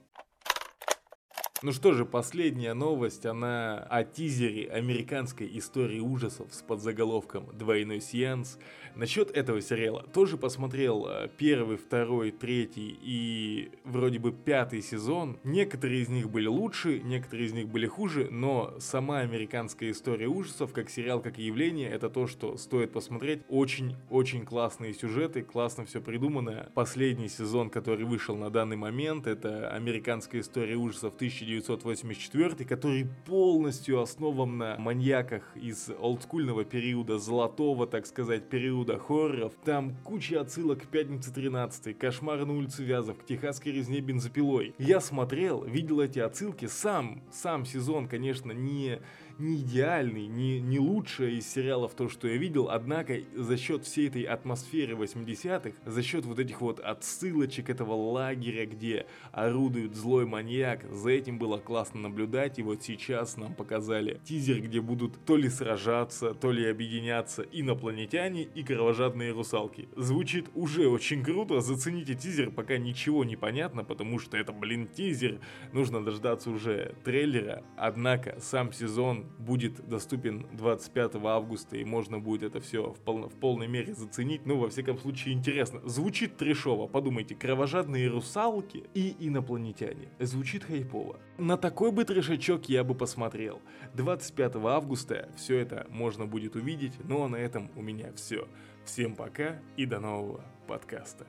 Ну 1.65 1.73
что 1.73 1.95
же, 1.95 2.05
последняя 2.05 2.75
новость, 2.75 3.25
она 3.25 3.79
о 3.79 4.05
тизере 4.05 4.69
американской 4.69 5.49
истории 5.57 5.99
ужасов 5.99 6.53
с 6.53 6.61
подзаголовком 6.61 7.49
«Двойной 7.57 8.03
сеанс». 8.03 8.59
Насчет 8.95 9.31
этого 9.31 9.63
сериала 9.63 10.07
тоже 10.13 10.37
посмотрел 10.37 11.07
э, 11.09 11.31
первый, 11.39 11.79
второй, 11.79 12.33
третий 12.33 12.97
и 13.01 13.71
вроде 13.83 14.19
бы 14.19 14.31
пятый 14.31 14.83
сезон. 14.83 15.39
Некоторые 15.43 16.03
из 16.03 16.11
них 16.11 16.31
были 16.31 16.49
лучше, 16.49 17.01
некоторые 17.01 17.47
из 17.47 17.55
них 17.55 17.69
были 17.69 17.87
хуже, 17.87 18.29
но 18.31 18.75
сама 18.79 19.21
американская 19.21 19.91
история 19.91 20.29
ужасов, 20.29 20.75
как 20.75 20.91
сериал, 20.91 21.23
как 21.23 21.39
явление, 21.39 21.89
это 21.89 22.11
то, 22.11 22.27
что 22.27 22.59
стоит 22.59 22.93
посмотреть. 22.93 23.41
Очень-очень 23.49 24.45
классные 24.45 24.93
сюжеты, 24.93 25.41
классно 25.43 25.87
все 25.87 26.03
придумано. 26.03 26.71
Последний 26.75 27.31
сезон, 27.31 27.71
который 27.71 28.05
вышел 28.05 28.37
на 28.37 28.51
данный 28.51 28.77
момент, 28.77 29.27
это 29.27 29.71
американская 29.71 30.43
история 30.43 30.77
ужасов 30.77 31.17
1984, 31.61 32.65
который 32.65 33.07
полностью 33.27 34.01
основан 34.01 34.59
на 34.59 34.77
маньяках 34.79 35.43
из 35.57 35.91
олдскульного 35.99 36.65
периода, 36.65 37.19
золотого, 37.19 37.87
так 37.87 38.07
сказать, 38.07 38.49
периода 38.49 38.99
хорроров. 38.99 39.53
Там 39.65 39.97
куча 40.05 40.41
отсылок 40.41 40.83
к 40.83 40.87
Пятнице 40.87 41.33
13, 41.33 41.97
Кошмар 41.99 42.45
на 42.45 42.53
улице 42.53 42.83
Вязов, 42.83 43.19
к 43.19 43.25
Техасской 43.25 43.73
резне 43.73 44.01
бензопилой. 44.01 44.75
Я 44.79 45.01
смотрел, 45.01 45.65
видел 45.65 46.01
эти 46.01 46.19
отсылки, 46.19 46.67
сам, 46.67 47.23
сам 47.33 47.65
сезон, 47.65 48.09
конечно, 48.09 48.53
не 48.53 49.01
не 49.39 49.57
идеальный, 49.57 50.27
не, 50.27 50.61
не 50.61 50.79
лучшее 50.79 51.39
из 51.39 51.51
сериалов 51.51 51.95
то, 51.95 52.09
что 52.09 52.29
я 52.29 52.37
видел, 52.37 52.69
однако 52.71 53.19
за 53.35 53.57
счет 53.57 53.85
всей 53.85 54.09
этой 54.09 54.23
атмосферы 54.23 54.95
80-х, 54.95 55.73
за 55.85 56.03
счет 56.03 56.25
вот 56.25 56.39
этих 56.39 56.61
вот 56.61 56.81
отсылочек 56.81 57.71
этого 57.71 57.95
лагеря, 57.95 58.67
где 58.67 59.07
орудует 59.33 59.95
злой 59.95 60.27
маньяк, 60.27 60.85
за 60.91 61.11
этим 61.11 61.39
было 61.39 61.59
классно 61.59 62.01
наблюдать, 62.01 62.59
и 62.59 62.63
вот 62.63 62.83
сейчас 62.83 63.37
нам 63.37 63.55
показали 63.55 64.21
тизер, 64.25 64.61
где 64.61 64.81
будут 64.81 65.25
то 65.25 65.37
ли 65.37 65.49
сражаться, 65.49 66.35
то 66.35 66.53
ли 66.53 66.67
объединяться 66.67 67.43
инопланетяне 67.43 68.43
и 68.43 68.63
кровожадные 68.63 69.33
русалки. 69.33 69.89
Звучит 69.97 70.47
уже 70.55 70.89
очень 70.89 71.23
круто, 71.25 71.61
зацените 71.61 72.15
тизер, 72.15 72.51
пока 72.51 72.79
ничего 72.79 73.25
не 73.25 73.37
понятно, 73.37 73.85
потому 73.85 74.19
что 74.19 74.37
это, 74.37 74.53
блин, 74.53 74.87
тизер, 74.87 75.41
нужно 75.73 76.05
дождаться 76.05 76.51
уже 76.51 76.95
трейлера, 77.05 77.65
однако 77.77 78.39
сам 78.41 78.73
сезон 78.73 79.24
будет 79.39 79.87
доступен 79.89 80.47
25 80.53 81.17
августа, 81.17 81.77
и 81.77 81.85
можно 81.85 82.19
будет 82.19 82.43
это 82.43 82.61
все 82.61 82.93
в, 82.93 83.01
пол, 83.01 83.29
в 83.29 83.35
полной 83.35 83.69
мере 83.69 83.95
заценить. 83.95 84.47
Ну, 84.47 84.59
во 84.59 84.69
всяком 84.69 84.99
случае, 84.99 85.35
интересно. 85.35 85.81
Звучит 85.85 86.37
трешово, 86.37 86.87
подумайте, 86.87 87.35
кровожадные 87.35 88.09
русалки 88.09 88.85
и 88.95 89.17
инопланетяне. 89.19 90.09
Звучит 90.19 90.65
хайпово. 90.65 91.19
На 91.39 91.57
такой 91.57 91.93
бы 91.93 92.05
трешачок 92.05 92.69
я 92.69 92.85
бы 92.85 92.95
посмотрел. 92.95 93.61
25 93.95 94.57
августа 94.57 95.29
все 95.37 95.59
это 95.59 95.87
можно 95.91 96.27
будет 96.27 96.57
увидеть, 96.57 96.95
ну 97.05 97.25
а 97.25 97.29
на 97.29 97.37
этом 97.37 97.71
у 97.77 97.83
меня 97.83 98.13
все. 98.15 98.47
Всем 98.85 99.15
пока 99.15 99.61
и 99.77 99.87
до 99.87 99.99
нового 99.99 100.45
подкаста. 100.67 101.27